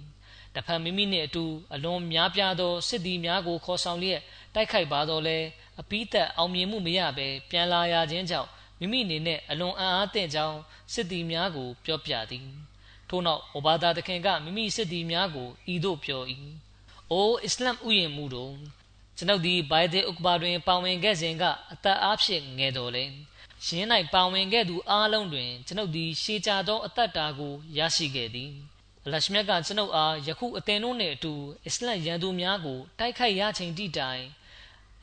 [0.54, 1.44] တဖန်မိမိနှင့်အတူ
[1.74, 4.20] အလွန်များပြားသော စစ်သည်များကို ခေါ်ဆောင်လျက်
[4.54, 5.38] တိုက်ခိုက်ပါတော့လဲ
[5.80, 8.48] အပိသက်အောင်မြင်မှုမရဘဲပြန်လာရခြင်းကြောင့်
[8.78, 10.58] မိမိအနေနဲ့အလွန်အံ့အားသင့်ကြောင်း
[10.92, 12.46] စစ်သည်များကို ပြောပြသည်
[13.08, 16.22] ထို့နောက်အိုဘာသာသခင်ကမိမိစစ်သည်များကိုဤသို့ပြော၏
[17.10, 18.54] အိုအစ္စလမ်ဥယျာဉ်မှုတို့
[19.16, 23.04] ကျွန်ုပ်သည်ဘိုင်ဒေဥကဘာတွင်ပါဝင်ခဲ့စဉ်ကအသက်အားဖြင့်ငယ်တော်လဲ
[23.66, 28.52] ရင်း၌ပါဝင်ခဲ့သူအားလုံးတွင်ကျွန်ုပ်သည်ရှေးကြသောအသက်တာကိုရရှိခဲ့သည်
[29.04, 31.32] အလရှမြတ်ကကျွန်ုပ်အားယခုအသင်တို့နှင့်အတူ
[31.66, 34.22] အစ္စလမ်ရန်သူများကိုတိုက်ခိုက်ရချိန်တိတိုင်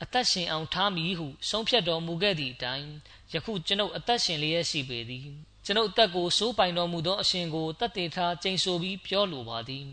[0.02, 2.88] အသက်ရှင်အောင်ထားမည်ဟု ဆုံးဖြတ်တော်မူခဲ့သည့်အတိုင်း
[3.32, 5.26] ယခုကျွန်ုပ်အသက်ရှင်လျက်ရှိပေသည်
[5.64, 9.86] ကျွန်ုပ်အသက်ကိုစိုးပိုင်တော်မူသောအရှင်ကိုတတ်တည်ထားကျိန်ဆိုပြီးပြောလိုပါသည်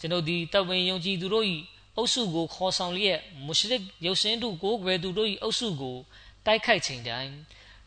[0.00, 1.46] ကျွန်ုပ်သည်တဝင်ယုံကြည်သူတို့၏
[1.96, 5.96] အုပ်စုကိုခေါ်ဆောင်လျက်မုရှရစ်ရုပ်စင်းတို့ကိုကွယ်သူတို့၏အုပ်စုကို
[6.46, 7.32] တိုက်ခိုက်ချိန်တိုင်း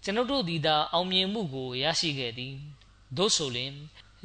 [0.04, 2.56] ကျွန်ုပ်တို့သည်သာအောင်မြင်မှုကိုရရှိခဲ့သည်
[3.18, 3.74] သို့ဆိုလျှင်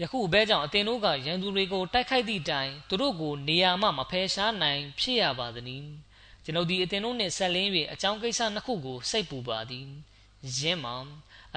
[0.01, 5.87] ယခုအဘဲကြောင့်အသင်တို့ကရန်သူတွေကိုတိုက်ခိုက်သည့်တိုင်သူတို့ကိုနေရာမှမဖယ်ရှားနိုင်ဖြစ်ရပါသည်။
[6.49, 9.87] ကျွန်ုပ်ဒီအသင်တို့နှင့်ဆက်လင်း၍အကြောင်းကိစ္စနှစ်ခုကို စိတ်ပူပါသည်။
[10.59, 10.97] ယင်းမှာ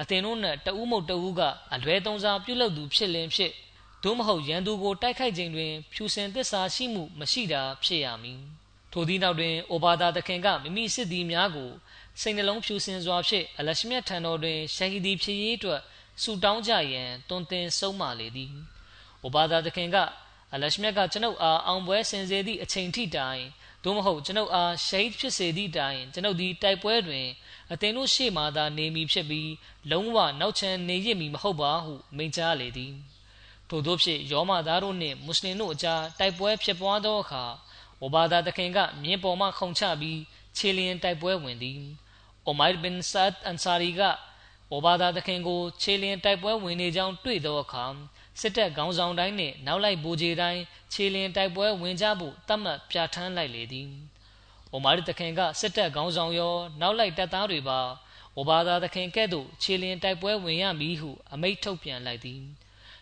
[0.00, 1.40] အသင်တို့နှင့်တဦးမဟုတ်တဦးက
[1.74, 3.52] အလွဲသုံးစားပြုလုပ်သူဖြစ်လင်ဖြစ်
[4.02, 8.40] သို့မဟုတ်ရန်သူကိုတိုက်ခိုက်ခြင်းတွင်ဖြူစင်သစ္စာရှိမှုမရှိတာဖြစ်ရမည်။
[8.92, 11.70] ထိုသည့်နောက်တွင်အိုဘာသာသခင်ကမိမိစစ်သည်များကို
[12.20, 15.80] စိတ်နှလုံးဖြူစင်စွာဖြင့်အလရှမြတ်ထံတော်တွင်ရှဟီဒီဖြစ်ရေးအတွက်
[16.22, 18.52] ဆူတောင်းကြရန်တွင်တင်ဆုံးမလေသည်။
[19.22, 19.96] အိုဘာသာသခင်က
[20.54, 23.44] အလရှမြတ်ကကျွန်ုပ်အားအောင်ပွဲစင်စေသည့်အချိန်ထိတိုင်
[23.84, 27.26] သို့မဟုတ်ကျွန်ုပ်အားရှိတ်ဖြစ်စေသည့်တိုင်ကျွန်ုပ်သည်တိုက်ပွဲတွင်
[27.72, 29.50] အသင်တို့ရှေ့မှသာနေမည်ဖြစ်ပြီး
[29.90, 32.92] လုံးဝနောက်ချန်နေရမည်မဟုတ်ပါဟုမိန့်ကြားလေသည်
[33.68, 37.44] ထို့သောဖြင့်ယောမသားတို့နှင့်မွတ်စလင်တို့အကြားတိုက်ပွဲဖြစ်ပွားသောအခါ
[38.02, 40.20] ဝဘာသာတခင်ကမြင်းပေါ်မှခုန်ချပြီး
[40.56, 41.80] ခြေလျင်တိုက်ပွဲဝင်သည်
[42.46, 44.02] အိုမိုင်ဘင်ဆတ်အန်ဆာရီက
[44.72, 47.84] ဝဘာသာတခင်ကိုခြေလျင်တိုက်ပွဲဝင်နေကြောင်းတွေ့သောအခါ
[48.40, 50.60] စစ်တပ်ခေါင်းဆောင်တိုင်းနှင့် နောက်လိုက်ဗိုလ်ကြီးတိုင်း
[50.92, 53.88] ခြေလျင်တိုက်ပွဲဝင်ကြဖို့တတ်မှတ်ပြဋ္ဌာန်းလိုက်လေသည်
[54.72, 57.80] အိုမာရီတခင်ကစစ်တပ်ခေါင်းဆောင်ရော နောက်လိုက်တပ်သားတွေပါ
[58.36, 62.42] ဝဘာသာသခင်ကဲ့သို့ခြေလျင်တိုက်ပွဲဝင်ရမည်ဟုအမိန့်ထုတ်ပြန်လိုက်သည်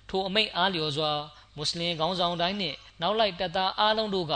[0.09, 1.13] ထိုအမိန့်အားလျော်စွာ
[1.57, 4.35] မွတ်စလင်ခေါင်းဆောင်တိုင်းနှင့်နောက်လိုက်တပ်သားအားလုံးတို့က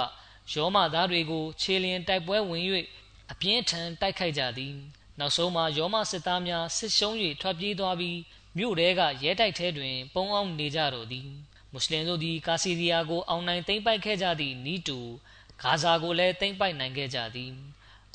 [0.53, 2.63] ယောမသားတွေကိုခြေလျင်တိုက်ပွဲဝင်၍
[3.33, 4.75] အပြင်းထန်တိုက်ခိုက်ကြသည်
[5.19, 8.19] နောက်ဆုံးမှာယောမစစ်သားများစစ်ရှုံး၍ထွက်ပြေးသွားပြီး
[8.59, 11.29] မြို့တဲကရဲတိုက်ထဲတွင် ပုံအောင်နေကြတော်သည်
[11.73, 14.99] မွတ်စလင်တို့သည် ကာစီရီယာကို အောင်နိုင်သိမ်းပိုက်ခဲ့ကြသည့်နီးတူ
[15.63, 17.53] ဂါဇာကိုလည်းသိမ်းပိုက်နိုင်ခဲ့ကြသည်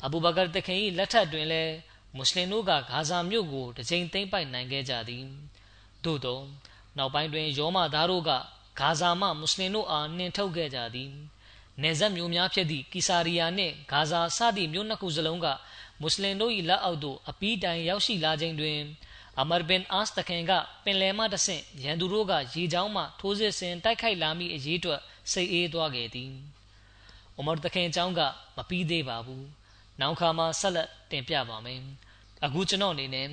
[0.04, 1.74] အဘူဘကာတခင်၏လက်ထက်တွင်လည်း
[2.16, 5.24] မွတ်စလင်တို့ကဂါဇာမြို့ကိုတစ်ချိန်သိမ်းပိုက်နိုင်ခဲ့ကြသည်
[6.04, 6.40] သို့သော
[6.96, 8.30] နောက်ပိုင်းတွင်ယောမသားတို့က
[8.80, 11.10] ဂါဇာမှမွတ်စလင်တို့အားနှင်ထုတ်ခဲ့ကြသည်
[11.82, 15.46] နေဆက်မျိုးများဖြစ်သည့်ကီဆာရီယာနှင့်ဂါဇာစသည့်မြို့နှစ်ခုစလုံးက
[16.00, 18.78] မွတ်စလင်တို့၏လက်အောက်သို့အပီးတိုင်ရောက်ရှိလာခြင်းတွင်
[19.40, 20.52] အမရ်ဘင်အာစ်တခင်က
[20.84, 25.00] ပင်လယ်မှတဆင့်ရန်သူတို့ကရေချောင်းမှထိုးစစ်ဆင်တိုက်ခိုက်လာမိအရေးအတွက်
[25.32, 26.30] စိတ်အေးသွားခဲ့သည်။
[27.38, 28.20] အမရ်တခင်အကြောင်းက
[28.56, 29.42] မပြီးသေးပါဘူး။
[30.00, 31.80] နောက်ခါမှဆက်လက်တင်ပြပါမယ်။
[32.44, 33.28] အခုကျွန်တော်အနေနဲ့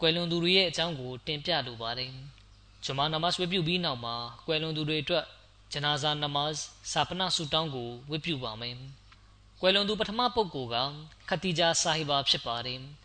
[0.00, 2.10] ကွယ်လွန်သူတွေရဲ့အကြောင်းကိုတင်ပြလိုပါတယ်။
[2.84, 4.14] ဂျမာနမတ်ဝတ်ပြုပြီးနောက်မှာ
[4.46, 5.24] ကွယ်လွန်သူတွေအတွက်
[5.72, 6.52] ဂျနာဇာနမတ်
[6.92, 8.76] စာပနာဆူတောင်းကိုဝတ်ပြုပါမယ်။
[9.60, 10.76] ကွယ်လွန်သူပထမပုဂ္ဂိုလ်က
[11.28, 12.80] ခတီဂျာဆာဟီဘာဖြစ်ပါတယ်။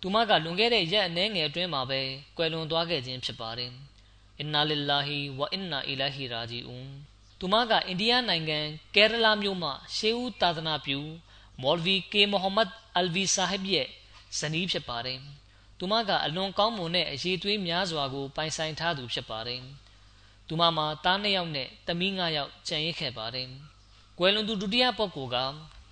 [0.00, 2.00] သူမက လွန်ခဲ့တဲ့ ရက်အနည်းငယ်အတွင်းမှာပဲ
[2.36, 3.72] ကွယ်လွန်သွားခဲ့ခြင်း ဖြစ်ပါတယ်။
[4.38, 6.88] အင်နာလ illah ဝအင်နာ အီလာဟီ ရာဂျီအွန်
[7.40, 8.58] သူမက အိန္ဒိယနိုင်ငံ
[8.94, 10.98] ကယ်ရလာမြို့မှ ရှေးဦးသာသနာပြု
[11.62, 13.88] မော်လ်ဗီကေမိုဟမ္မဒ်အလ်ဗီ ဆာဟစ်ရဲ့
[14.38, 15.18] ဇနီးဖြစ်ပါတယ်။
[15.78, 19.60] သူမက အလွန်ကောင်းမွန်တဲ့ အရေးသွေးများစွာကို ပိုင်ဆိုင်ထားသူ ဖြစ်ပါတယ်။
[20.48, 23.48] သူမမှာ သားနှစ်ယောက်နဲ့ သမီး၅ယောက် ကျန်ရစ်ခဲ့ပါတယ်။
[24.18, 25.36] ကွယ်လွန်သူ ဒုတိယပုဂ္ဂိုလ်က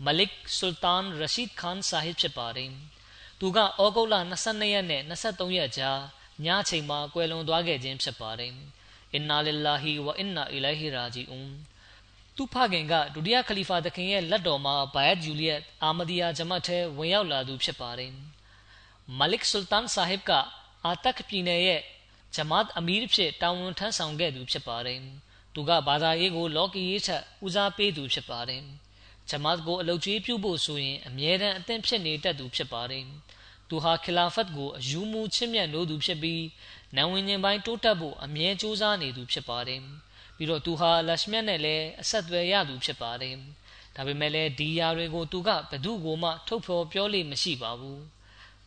[0.05, 2.71] မလစ် ဆူလ်တန် ရရှိဒ် ခန်ဆာဟစ် ဖြစ်ပါတယ်။
[3.41, 4.15] သူကဩဂုတ်လ
[4.45, 6.01] 22ရက်နဲ့23ရက်ကြား
[6.45, 8.53] ညချိန်မှာကွယ်လွန်သွားခဲ့ခြင်းဖြစ်ပါတယ်။
[9.15, 11.51] အင်နာလ illah ဝအင်နာအီလိုင်ဟီရာဂျီအွန်
[12.37, 18.13] သူဖခင်ကဒုတိယခလီဖာသခင်ရဲ့လက်တော်မှာဘိုင်ယတ်ဂျူလီယက်အာမဒီယာဂျမတ်ထဲဝင်ရောက်လာသူဖြစ်ပါတယ်။
[19.19, 20.31] မလစ်ဆူလ်တန်ဆာဟစ်က
[20.85, 21.81] အာတက်ပြည်နယ်ရဲ့
[22.35, 25.01] ဂျမတ်အမီးဖြစ်တာဝန်ထမ်းဆောင်ခဲ့သူဖြစ်ပါတယ်။
[25.55, 28.63] သူကဘာသာရေးကိုလော်ကီရေးထက်ဦးစားပေးသူဖြစ်ပါတယ်။
[29.31, 33.05] ဂျမတ်ကိုအလုပ်ကြီးပြုဖို့ဆိုရင် အမြဲတမ်းအသင့်ဖြစ်နေတတ်သူဖြစ်ပါတယ်။
[33.69, 36.45] သူဟာခလာဖတ်ကိုအယူမူချစ်မြတ်လို့သူဖြစ်ပြီး
[36.97, 39.81] နံဝင်ခြင်းပိုင်းတိုးတက်ဖို့ အမြဲကြိုးစားနေသူဖြစ်ပါတယ်။
[40.37, 43.37] ပြီးတော့ သူဟာလက်ရှမြတ်နဲ့လည်း အဆက်အသွယ်ရသူဖြစ်ပါတယ်
[43.97, 48.03] ဒါပေမဲ့လည်း ဒီယာတွေကို သူကဘသူ့ကိုမှ ထုတ်ဖော်ပြောလို့မရှိပါဘူး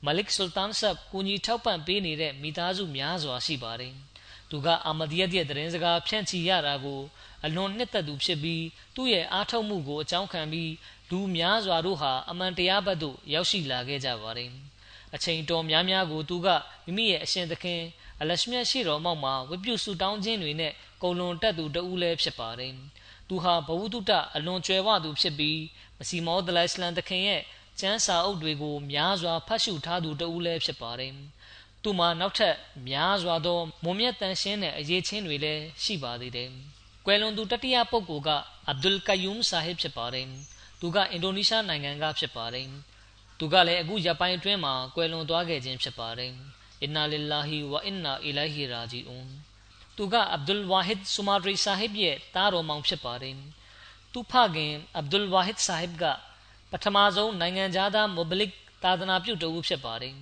[0.06, 3.94] မလစ် ဆူလ်တန်ဆပ်ကိုကြီးထောက်ပံ့ပေးနေတဲ့ မိသားစုများစွာရှိပါတယ်
[4.50, 7.02] သူက အာမဒီယတ်ရဲ့ သတင်းစကားဖြန့်ချီရတာကို
[7.46, 8.64] အလွန်နှစ်သက်သူဖြစ်ပြီး
[8.96, 10.72] သူ့ရဲ့အားထုတ်မှုကို အကြောင်းခံပြီး
[11.10, 14.52] လူများစွာတို့ဟာ အမှန်တရားဘက်သို့ ရောက်ရှိလာခဲ့ကြပါတယ်
[15.16, 16.48] အချိန်တော်များများကို သူက
[16.86, 17.82] မိမိရဲ့အရှင်သခင်
[18.22, 20.74] အလရှမြတ်ရှိတော်မောက်မှာဝိပုစုတောင်းခြင်းတွေနဲ့
[21.04, 22.74] ကုံလွန်တက်သူတဦးလည်း ဖြစ်ပါတယ်။
[23.28, 25.60] သူဟာဘဝတုတ အလွန်ကျွယ်ဝသူဖြစ်ပြီး
[25.98, 27.42] မစီမောဒလိုင်စလန်တခင်ရဲ့
[27.80, 31.14] ကျမ်းစာအုပ်တွေကို များစွာ ဖတ်ရှုထားသူတဦးလည်း ဖြစ်ပါတယ်။
[31.84, 32.56] သူမှာ နောက်ထပ်
[32.90, 36.52] များစွာသော မွန်မြတ်တန်ရှင်းတဲ့ အရေးချင်းတွေလည်း ရှိပါသေးတယ်။
[37.07, 38.31] ကွယ်လွန်သူတတိယပုဂ္ဂိုလ်က
[38.69, 40.27] အဗ်ဒุลကယုမ်ဆာဟစ်ဖြစ်ပါတယ်။
[40.81, 42.69] သူကအင်ဒိုနီးရှားနိုင်ငံကဖြစ်ပါတယ်။
[43.39, 46.33] သူကလည်းအခုရပိုင်းအတွင်းမှာကွယ်လွန်သွားခဲ့ခြင်းဖြစ်ပါတယ်။
[46.83, 49.29] အင်နာလ illah ဝအင်နာအီလိုင်ဟီရာဂျီအွန်
[49.97, 53.37] သူကအဗ်ဒุลဝါဟစ်ဆူမာဒရီဆာဟစ်ရဲ့တားတော်မောင်ဖြစ်ပါတယ်
[54.13, 56.05] သူဖခင်အဗ်ဒุลဝါဟစ်ဆာဟစ်က
[56.71, 58.53] ပထမဆုံးနိုင်ငံသားမိုဘလစ်
[58.83, 60.15] သာသနာပြုတဦးဖြစ်ပါတယ်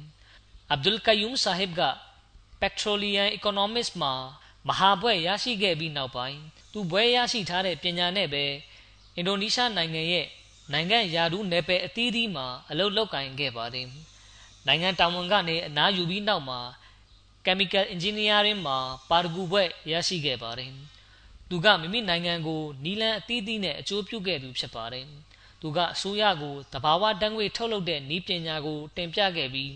[0.70, 1.82] အဗ်ဒุลကယုမ်ဆာဟစ်က
[2.60, 4.14] Petroleum Economics မှာ
[4.67, 6.39] မဟာဘွဲ့ရရှိခဲ့ပြီးနောက်ပိုင်း
[6.71, 8.43] သူဘွဲ့ရရှိထားတဲ့ပညာနဲ့ပဲ
[9.15, 10.25] အင်ဒိုနီးရှားနိုင်ငံရဲ့
[10.73, 13.87] နိုင်ငံယာဒူးနယ်ပယ်အသီးသီးမှာအလုပ်လုပ်ကိုင်ခဲ့ပါတယ်
[14.67, 16.59] နိုင်ငံတာဝန်ကနေအနားယူပြီးနောက်မှာ
[17.45, 18.77] Chemical Engineering မှာ
[19.09, 20.71] ပါရဂူဘွဲ့ရရှိခဲ့ပါတယ်။
[21.49, 25.05] သူကမိမိနိုင်ငံကိုနီလန်အသီးသီးနဲ့အကျိုးပြုခဲ့သူဖြစ်ပါတယ်။
[25.61, 29.71] သူကအစိုးရကိုတဘာဝတန်းငွေထုတ်လုပ်တဲ့ဤပညာကိုတင်ပြခဲ့ပြီး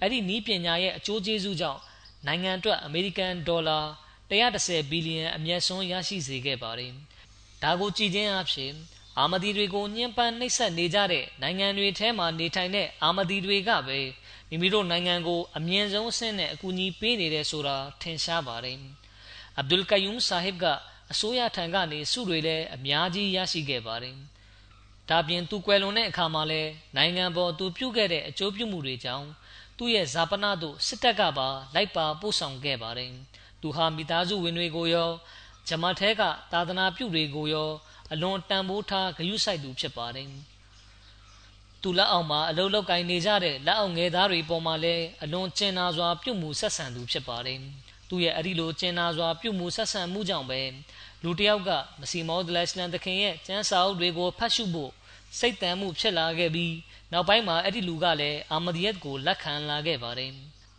[0.00, 1.80] အဲ့ဒီဤပညာရဲ့အကျိုးကျေးဇူးကြောင့်
[2.26, 3.78] နိုင်ငံအတွက်အမေရိကန်ဒေါ်လာ
[4.30, 6.92] 130ဘီလီယံ အမျက်စွန်း ရရှိစေခဲ့ပါတယ်။
[7.62, 8.72] ဒါကိုကြည်ချင်းအဖြစ်
[9.18, 14.00] အာမဒီတွေကို ညှဉ်းပန်းနှိပ်စက်နေကြတဲ့ နိုင်ငံတွေထဲမှာ နေထိုင်တဲ့ အာမဒီတွေကပဲ
[14.48, 18.78] မိမိတို့နိုင်ငံကို အမြင့်ဆုံးအဆင့်နဲ့ အကူအညီပေးနေတယ်ဆိုတာ ထင်ရှားပါတယ်။
[19.58, 20.64] အဗ်ဒุลကယုမ် ဆာဟစ်က
[21.12, 24.16] အစိုးရထံကနေစုတွေလည်း အများကြီး ရရှိခဲ့ပါတယ်။
[25.10, 26.62] ဒါပြင် သူကွယ်လွန်တဲ့အခါမှာလဲ
[26.96, 29.26] နိုင်ငံပေါ် သူပြုခဲ့တဲ့ အကျိုးပြုမှုတွေကြောင့်
[29.78, 33.12] သူ့ရဲ့ဇာပနာတို့ စစ်တပ်ကပါ လိုက်ပါပို့ဆောင်ခဲ့ပါတယ်
[33.64, 35.10] သူဟာမိသားစုဝင်တွေကိုရော
[35.68, 37.70] ဂျမတ်ထဲကသာသနာပြုတွေကိုရော
[38.12, 40.28] အလွန်တန်ဖိုးထားဂရုစိုက်သူဖြစ်ပါတယ်
[41.82, 47.60] သူလက်အောက်မှာအလုလုကိုင်းနေကြတဲ့လက်အောက်ငယ်သားတွေပေါ်မှာလည်းအလွန်ကျင်နာစွာပြုမှုဆက်ဆံသူဖြစ်ပါတယ်
[48.08, 50.60] သူရဲ့အဲ့ဒီလိုကျင်နာစွာပြုမှုဆက်ဆံမှုကြောင့်ပဲ
[51.22, 54.92] လူတစ်ယောက်ကမစီမောဒလစ်လန်တခင်ရဲ့ကျမ်းစာအုပ်တွေကိုဖတ်ရှုဖို့
[55.38, 56.74] စိတ်တမ်းမှုဖြစ်လာခဲ့ပြီး
[57.12, 60.30] နောက်ပိုင်းမှာအဲ့ဒီလူကလည်းအာမဒီယတ်ကိုလက်ခံလာခဲ့ပါတယ်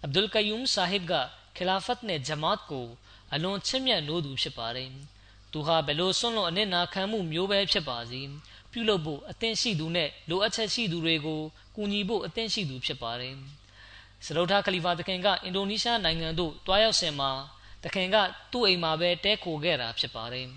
[0.04, 1.14] အဗ်ဒุลကယူမ်ဆာဟစ်က
[1.58, 2.88] ခလာဖတ်နဲ့ဂျမာတ်ကို
[3.34, 4.91] အလွန်ချစ်မြတ်နိုးသူဖြစ်ပါတယ်
[5.51, 8.22] သူဟာဘယ်လိုဆွန့်လွတ်အနစ်နာခံမှုမျိုးပဲဖြစ်ပါစေ
[8.72, 11.41] ပြုလုပ်ဖို့အသင့်ရှိသူနဲ့လိုအပ်ချက်ရှိသူတွေကို
[11.76, 13.36] ကူညီဖို့အသင့်ရှိသူဖြစ်ပါတယ်
[14.26, 17.32] စရုထာခလီဖာတခင်ကအင်ဒိုနီးရှားနိုင်ငံသို့တွားရောက်စဉ်မှာ
[17.84, 18.16] တခင်က
[18.51, 20.47] သူ့အိမ်မှာပဲတဲခိုခဲ့တာဖြစ်ပါတယ်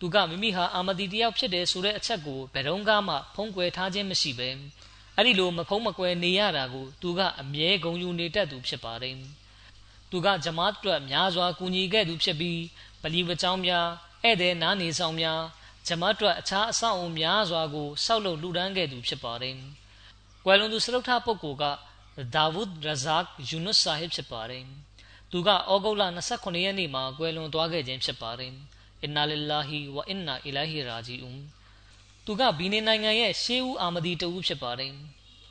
[0.00, 4.48] သူကမိမိဟာအာမဒီတယောက်ဖြစ်တယ်ဆိုတဲ့အချက်ကိုဘယ်တော့မှဖုံးကွယ်ထားခြင်းမရှိပဲ
[5.16, 9.16] အဲ့ဒီလိုမဖုံးမကွယ်နေရတာကိုသူကအမြဲဂုဏ်ယူနေတတ်သူဖြစ်ပါတယ်
[10.10, 12.60] သူကဂျမားအတွက်များစွာကူညီခဲ့သူဖြစ်ပြီး
[13.02, 13.86] ပလီဝကြောင်းများ
[14.22, 15.40] ဧည့်သည်နားနေဆောင်များ
[15.86, 19.56] ဂျမားအတွက်အခြားအဆောက်အုံများစွာကိုစောက်လုပ်လှူဒန်းခဲ့သူဖြစ်ပါတယ်
[20.44, 21.64] ကွယ်လွန်သူစလုတ်ထပုဂ္ဂိုလ်က
[22.34, 24.64] ဒါဝုဒ်ရဇာက်ယူနွတ်ဆာဟစ်ဖြစ်ပါတယ်
[25.30, 26.02] သူကဩဂုတ်လ
[26.34, 28.52] 29ရက်နေ့မှာကွယ်လွန်သွားခဲ့ခြင်းဖြစ်ပါတယ်
[29.02, 31.40] အင်နာလ illah ဝအင်နာအီလာဟီရာဂျီအွန်
[32.24, 34.92] သူကဘီနီနိုင်ငံရဲ့ရှေးဦးအာမဒီတဦးဖြစ်ပါတယ်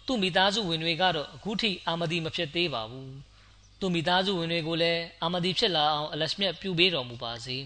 [0.06, 3.12] သူ့မိသားစုဝင်တွေကတော့အခုထိအာမဒီမဖြစ်သေးပါဘူး
[3.80, 7.58] သူမိသားစုဝင်တွေကိုလည်းအာမဒီဖြစ်လာအောင်အလရှမြတ်ပြုပေးတော်မူပါစေ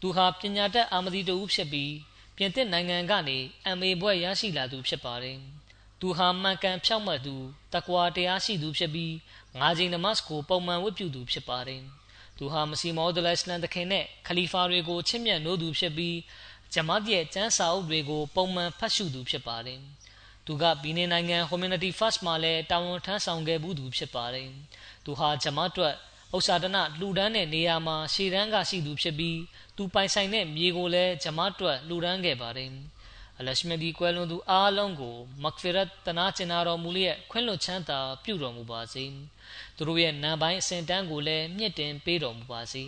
[0.00, 1.94] သူဟာပညာတတ်အာမဒီတဦးဖြစ်ပြီး
[2.36, 5.38] ပြင်သစ်နိုင်ငံကနေအမ်အေဘွဲ့ရရှိလာသူဖြစ်ပါတယ်
[6.00, 7.36] သူဟာမှန်ကန်ဖြောင့်မတ်သူ
[7.74, 9.14] တကွာတရားရှိသူဖြစ်ပြီး
[9.58, 11.82] ငါးချိန်နမတ်ကိုပုံမှန်ဝတ်ပြုသူဖြစ်ပါတယ်
[12.38, 16.16] သူဟာမစီမောဒလစ်လန်တခင်နဲ့ခလီဖာတွေကိုချစ်မြတ်နိုးသူဖြစ်ပြီး
[16.74, 19.80] ဂျမတ်ရဲ့ကျမ်းစာအုပ်တွေကိုပုံမှန်ဖတ်ရှုသူဖြစ်ပါတယ်
[20.50, 24.48] သူက ဘီနီနိုင်ငံ Humanity First မှာလည်း တာဝန်ထမ်းဆောင်ခဲ့မှုသူ ဖြစ်ပါတယ်
[25.04, 25.94] သူဟာ ဂျမတ်အတွက်
[26.36, 29.38] ဥစ္စာဒနလှူဒန်းတဲ့နေရာမှာ ရှေ့တန်းကရှိသူဖြစ်ပြီး
[29.76, 32.70] သူပိုင်ဆိုင်တဲ့မြေကိုလည်း ဂျမတ်အတွက် လှူဒန်းခဲ့ပါတယ်
[33.38, 39.04] အလရှမဒီ ကွယ်လွန်သူအားလုံးကို မဂ်ဖီရတ်တနာကျင်နာတော်မူလျက် ခွင့်လွှတ်ချမ်းသာ ပြုတော်မူပါစေ
[39.76, 42.84] သူတို့ရဲ့ နံပိုင်းအစဉ်တန်းကိုလည်း မြင့်တင်ပေးတော်မူပါစေ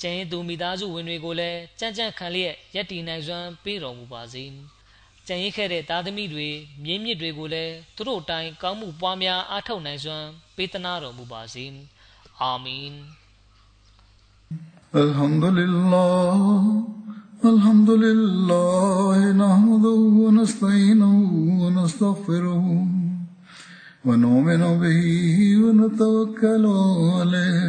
[0.00, 4.44] ကျန်ရင်သူ မိသားစုဝင်တွေကိုလည်း ကြံ့ကြံ့ခံလျက်ယက်တီနိုင်စွမ်း ပေးတော်မူပါစေ
[5.29, 6.47] ကြံရစ်ခဲ့တဲ့သားသမီးတွေ
[6.83, 11.65] မြင်းမြစ်တွေကိုလည်းသူတို့တိုင်းကောင်းမှုပွားများအားထုတ်နိုင်စွမ်းပေးသနာတော်မူပါစေ
[12.41, 12.95] အာမင်
[15.05, 16.41] الحمد لله
[17.51, 21.15] الحمد لله نحمده ونستعينه
[21.61, 22.65] ونستغفره
[24.05, 25.03] ونؤمن به
[25.63, 26.65] ونتوكل
[27.17, 27.59] عليه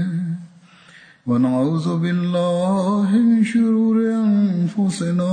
[1.27, 5.33] ونعوذ بالله من شرور أنفسنا